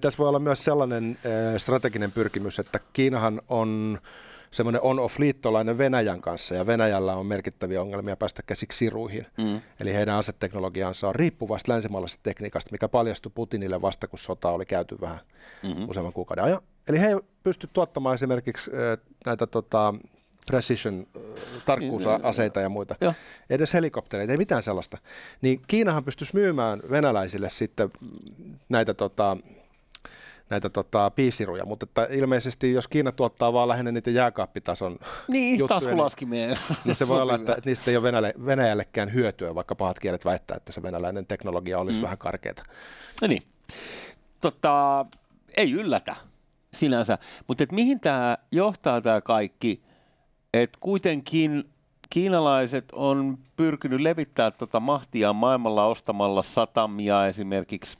tässä 0.00 0.18
voi 0.18 0.28
olla 0.28 0.38
myös 0.38 0.64
sellainen 0.64 1.18
strateginen 1.56 2.12
pyrkimys, 2.12 2.58
että 2.58 2.80
Kiinahan 2.92 3.42
on 3.48 3.98
semmoinen 4.50 4.82
on-off-liittolainen 4.82 5.78
Venäjän 5.78 6.20
kanssa, 6.20 6.54
ja 6.54 6.66
Venäjällä 6.66 7.14
on 7.14 7.26
merkittäviä 7.26 7.82
ongelmia 7.82 8.16
päästä 8.16 8.42
käsiksi 8.42 8.78
siruihin. 8.78 9.26
Mm. 9.38 9.60
Eli 9.80 9.94
heidän 9.94 10.16
aseteknologiansa 10.16 11.08
on 11.08 11.14
riippuvasta 11.14 11.72
länsimaalaisesta 11.72 12.22
tekniikasta, 12.22 12.72
mikä 12.72 12.88
paljastui 12.88 13.32
Putinille 13.34 13.82
vasta, 13.82 14.08
kun 14.08 14.18
sota 14.18 14.50
oli 14.50 14.66
käyty 14.66 15.00
vähän 15.00 15.20
mm-hmm. 15.62 15.88
useamman 15.88 16.12
kuukauden 16.12 16.44
ajan. 16.44 16.60
Eli 16.88 17.00
he 17.00 17.16
pystyvät 17.42 17.72
tuottamaan 17.72 18.14
esimerkiksi 18.14 18.70
näitä 19.26 19.46
tota, 19.46 19.94
precision 20.46 21.06
tarkkuusaseita 21.64 22.60
ja 22.60 22.68
muita. 22.68 22.96
Ja. 23.00 23.14
Edes 23.50 23.74
helikoptereita, 23.74 24.32
ei 24.32 24.38
mitään 24.38 24.62
sellaista. 24.62 24.98
Niin 25.42 25.62
Kiinahan 25.66 26.04
pystyisi 26.04 26.34
myymään 26.34 26.82
venäläisille 26.90 27.48
sitten 27.48 27.90
näitä 28.68 28.94
tota, 28.94 29.36
näitä 30.50 30.68
tota, 30.68 31.10
piisiruja, 31.10 31.64
mutta 31.64 31.84
että 31.84 32.14
ilmeisesti 32.14 32.72
jos 32.72 32.88
Kiina 32.88 33.12
tuottaa 33.12 33.52
vaan 33.52 33.68
lähinnä 33.68 33.92
niitä 33.92 34.10
jääkaappitason 34.10 34.98
niin, 35.28 35.58
juttuja, 35.58 35.80
taskulaskimia. 35.80 36.46
Niin, 36.46 36.58
niin 36.84 36.94
se 36.94 37.08
voi 37.08 37.22
olla, 37.22 37.34
että, 37.34 37.56
niistä 37.64 37.90
ei 37.90 37.96
ole 37.96 38.02
Venäjälle, 38.02 38.34
Venäjällekään 38.46 39.12
hyötyä, 39.12 39.54
vaikka 39.54 39.74
pahat 39.74 39.98
kielet 39.98 40.24
väittää, 40.24 40.56
että 40.56 40.72
se 40.72 40.82
venäläinen 40.82 41.26
teknologia 41.26 41.78
olisi 41.78 41.98
mm. 41.98 42.02
vähän 42.02 42.18
karkeata. 42.18 42.62
No 43.22 43.28
niin. 43.28 43.42
Tota, 44.40 45.06
ei 45.56 45.72
yllätä 45.72 46.16
sinänsä, 46.74 47.18
mutta 47.48 47.64
et 47.64 47.72
mihin 47.72 48.00
tämä 48.00 48.38
johtaa 48.52 49.00
tämä 49.00 49.20
kaikki, 49.20 49.82
että 50.54 50.78
kuitenkin 50.80 51.64
kiinalaiset 52.10 52.84
on 52.92 53.38
pyrkinyt 53.56 54.00
levittää 54.00 54.50
tota 54.50 54.80
mahtia 54.80 55.32
maailmalla 55.32 55.86
ostamalla 55.86 56.42
satamia 56.42 57.26
esimerkiksi 57.26 57.98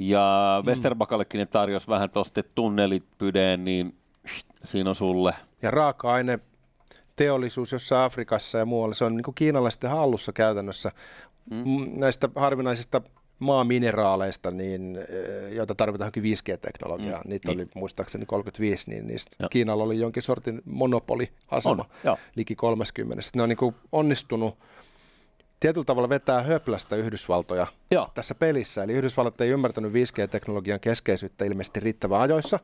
ja 0.00 0.60
mm. 0.62 0.66
Westerbakallekin 0.66 1.38
ne 1.38 1.46
tarjosi 1.46 1.88
vähän 1.88 2.10
tuosta 2.10 2.42
tunnelit 2.54 3.04
pydeen, 3.18 3.64
niin 3.64 3.94
siinä 4.64 4.90
on 4.90 4.96
sulle. 4.96 5.34
Ja 5.62 5.70
raaka-aine 5.70 6.38
teollisuus 7.16 7.72
jossa 7.72 8.04
Afrikassa 8.04 8.58
ja 8.58 8.64
muualla, 8.64 8.94
se 8.94 9.04
on 9.04 9.16
niin 9.16 9.34
kiinalaisten 9.34 9.90
hallussa 9.90 10.32
käytännössä. 10.32 10.92
Mm. 11.50 11.90
Näistä 11.96 12.28
harvinaisista 12.34 13.02
maamineraaleista, 13.38 14.50
niin, 14.50 14.96
eh, 14.96 15.52
joita 15.52 15.74
tarvitaan 15.74 16.12
5G-teknologiaa, 16.18 17.22
mm. 17.24 17.30
niitä 17.30 17.48
niin. 17.48 17.60
oli 17.60 17.68
muistaakseni 17.74 18.26
35, 18.26 18.90
niin 18.90 19.06
niistä 19.06 19.30
Joo. 19.38 19.48
Kiinalla 19.48 19.84
oli 19.84 19.98
jonkin 19.98 20.22
sortin 20.22 20.62
monopoliasema 20.64 21.84
on, 22.04 22.16
liki 22.36 22.54
30. 22.54 23.22
Ne 23.34 23.42
on 23.42 23.48
niin 23.48 23.74
onnistunut 23.92 24.58
tietyllä 25.60 25.84
tavalla 25.84 26.08
vetää 26.08 26.42
höplästä 26.42 26.96
Yhdysvaltoja 26.96 27.66
Joo. 27.90 28.10
tässä 28.14 28.34
pelissä. 28.34 28.82
Eli 28.82 28.92
Yhdysvallat 28.92 29.40
ei 29.40 29.48
ymmärtänyt 29.48 29.92
5G-teknologian 29.92 30.80
keskeisyyttä 30.80 31.44
ilmeisesti 31.44 31.80
riittävän 31.80 32.20
ajoissa. 32.20 32.58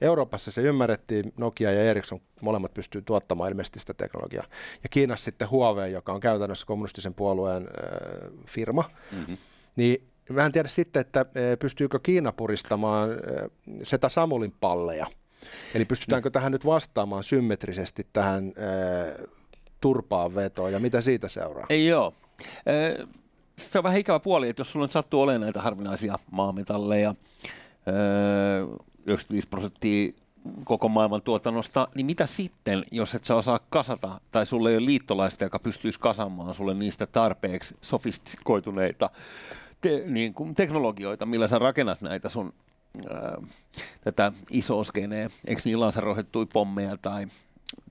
Euroopassa 0.00 0.50
se 0.50 0.60
ymmärrettiin, 0.60 1.32
Nokia 1.36 1.72
ja 1.72 1.82
Ericsson 1.82 2.20
molemmat 2.40 2.74
pystyy 2.74 3.02
tuottamaan 3.02 3.50
ilmeisesti 3.50 3.80
sitä 3.80 3.94
teknologiaa. 3.94 4.44
Ja 4.82 4.88
Kiinassa 4.88 5.24
sitten 5.24 5.50
Huawei, 5.50 5.92
joka 5.92 6.12
on 6.12 6.20
käytännössä 6.20 6.66
kommunistisen 6.66 7.14
puolueen 7.14 7.62
äh, 7.62 8.30
firma, 8.46 8.90
mm-hmm. 9.12 9.36
niin 9.76 10.06
mä 10.28 10.46
en 10.46 10.52
tiedä 10.52 10.68
sitten, 10.68 11.00
että 11.00 11.26
pystyykö 11.58 11.98
Kiina 12.02 12.32
puristamaan 12.32 13.10
Seta 13.82 14.08
Samulin 14.08 14.54
palleja. 14.60 15.06
Eli 15.74 15.84
pystytäänkö 15.84 16.28
mm. 16.28 16.32
tähän 16.32 16.52
nyt 16.52 16.66
vastaamaan 16.66 17.24
symmetrisesti 17.24 18.06
tähän 18.12 18.44
äh, 18.46 19.26
turpaan 19.80 20.34
vetoon 20.34 20.72
ja 20.72 20.78
mitä 20.78 21.00
siitä 21.00 21.28
seuraa? 21.28 21.66
Ei 21.68 21.86
joo 21.86 22.14
se 23.58 23.78
on 23.78 23.84
vähän 23.84 23.98
ikävä 23.98 24.20
puoli, 24.20 24.48
että 24.48 24.60
jos 24.60 24.72
sulla 24.72 24.84
nyt 24.84 24.92
sattuu 24.92 25.20
olemaan 25.20 25.40
näitä 25.40 25.62
harvinaisia 25.62 26.18
maametalleja, 26.30 27.14
95 29.06 29.48
prosenttia 29.48 30.12
koko 30.64 30.88
maailman 30.88 31.22
tuotannosta, 31.22 31.88
niin 31.94 32.06
mitä 32.06 32.26
sitten, 32.26 32.84
jos 32.90 33.14
et 33.14 33.24
sä 33.24 33.34
osaa 33.34 33.60
kasata, 33.70 34.20
tai 34.32 34.46
sulle 34.46 34.70
ei 34.70 34.76
ole 34.76 34.86
liittolaista, 34.86 35.44
joka 35.44 35.58
pystyisi 35.58 36.00
kasamaan 36.00 36.54
sulle 36.54 36.74
niistä 36.74 37.06
tarpeeksi 37.06 37.76
sofistikoituneita 37.80 39.10
te, 39.80 40.02
niin 40.06 40.34
kuin 40.34 40.54
teknologioita, 40.54 41.26
millä 41.26 41.48
sä 41.48 41.58
rakennat 41.58 42.00
näitä 42.00 42.28
sun 42.28 42.52
ää, 43.10 43.36
tätä 44.00 44.32
iso 44.50 44.84
skenee. 44.84 45.28
Eikö 45.46 45.62
niin 45.64 45.80
laseroihettui 45.80 46.46
pommeja 46.46 46.96
tai 46.96 47.26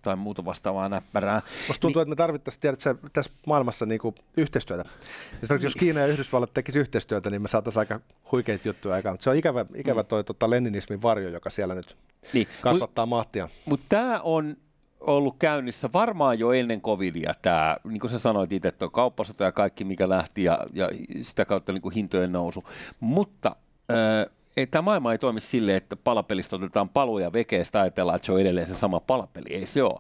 tai 0.02 0.16
muuta 0.16 0.46
vastaavaa 0.46 0.90
näppärää. 0.90 1.42
Musta 1.68 1.82
tuntuu, 1.82 2.00
niin, 2.00 2.04
että 2.04 2.10
me 2.10 2.16
tarvittaisiin 2.16 2.62
tiedätkö, 2.62 2.96
tässä 3.14 3.32
maailmassa 3.48 3.86
niinku 3.86 4.16
yhteistyötä. 4.38 4.82
Esimerkiksi 4.82 5.54
niin. 5.54 5.64
jos 5.64 5.76
Kiina 5.76 6.00
ja 6.00 6.08
Yhdysvallat 6.08 6.54
tekisi 6.54 6.80
yhteistyötä, 6.80 7.30
niin 7.30 7.42
me 7.42 7.48
saataisiin 7.48 7.80
aika 7.80 8.00
huikeita 8.32 8.68
juttuja 8.68 8.96
aikaan. 8.96 9.14
Mutta 9.14 9.24
se 9.24 9.30
on 9.30 9.36
ikävä, 9.36 9.66
ikävä 9.76 10.02
mm. 10.02 10.08
toi 10.08 10.24
tota, 10.24 10.50
leninismin 10.50 11.02
varjo, 11.02 11.30
joka 11.30 11.50
siellä 11.50 11.76
nyt 11.76 11.98
niin. 12.34 12.48
kasvattaa 12.62 13.06
Mut, 13.06 13.18
mahtia. 13.18 13.50
Mutta 13.66 13.86
tämä 13.90 14.20
on 14.20 14.58
ollut 15.00 15.36
käynnissä 15.40 15.90
varmaan 15.94 16.40
jo 16.40 16.52
ennen 16.52 16.82
covidia 16.82 17.34
tämä, 17.42 17.78
niin 17.84 18.00
kuin 18.00 18.12
sä 18.12 18.20
sanoit 18.20 18.52
itse, 18.52 18.72
tuo 18.72 18.90
kauppasota 18.90 19.44
ja 19.44 19.52
kaikki 19.52 19.84
mikä 19.84 20.10
lähti 20.10 20.44
ja, 20.44 20.60
ja 20.74 20.90
sitä 21.22 21.46
kautta 21.46 21.72
niin 21.72 21.82
kuin 21.82 21.96
hintojen 21.96 22.32
nousu. 22.32 22.64
Mutta 23.00 23.56
äh, 23.92 24.36
ei, 24.58 24.68
tämä 24.68 24.82
maailma 24.82 25.12
ei 25.12 25.18
toimi 25.18 25.42
silleen, 25.42 25.78
että 25.78 25.96
palapelistä 25.96 26.56
otetaan 26.56 26.90
paluja 26.90 27.34
vekeestä 27.34 27.82
ajatellaan, 27.82 28.16
että 28.16 28.26
se 28.26 28.32
on 28.32 28.42
edelleen 28.42 28.68
se 28.68 28.76
sama 28.76 29.00
palapeli. 29.00 29.54
Ei 29.54 29.66
se 29.68 29.84
ole. 29.84 30.00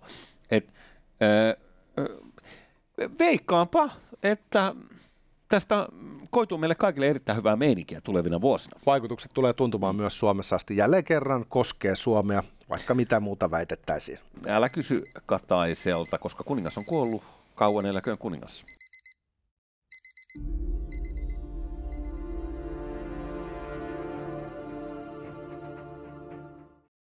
Et, 0.52 0.74
ö, 1.22 1.58
ö, 2.00 2.20
veikkaanpa, 3.20 3.90
että 4.24 4.76
tästä 5.48 5.88
koituu 6.30 6.58
meille 6.58 6.76
kaikille 6.76 7.08
erittäin 7.08 7.38
hyvää 7.38 7.56
meininkiä 7.56 8.02
tulevina 8.02 8.42
vuosina. 8.42 8.80
Vaikutukset 8.86 9.32
tulee 9.34 9.54
tuntumaan 9.54 9.96
myös 9.96 10.20
Suomessa 10.20 10.56
asti. 10.56 10.78
Jälleen 10.78 11.04
kerran 11.04 11.46
koskee 11.50 11.96
Suomea, 11.96 12.44
vaikka 12.70 12.96
mitä 12.96 13.20
muuta 13.20 13.52
väitettäisiin. 13.52 14.20
Älä 14.48 14.70
kysy 14.70 15.04
Kataiselta, 15.26 16.18
koska 16.18 16.44
kuningas 16.44 16.78
on 16.78 16.86
kuollut. 16.86 17.24
Kauan 17.56 17.86
eläköön 17.86 18.18
kuningas. 18.18 18.66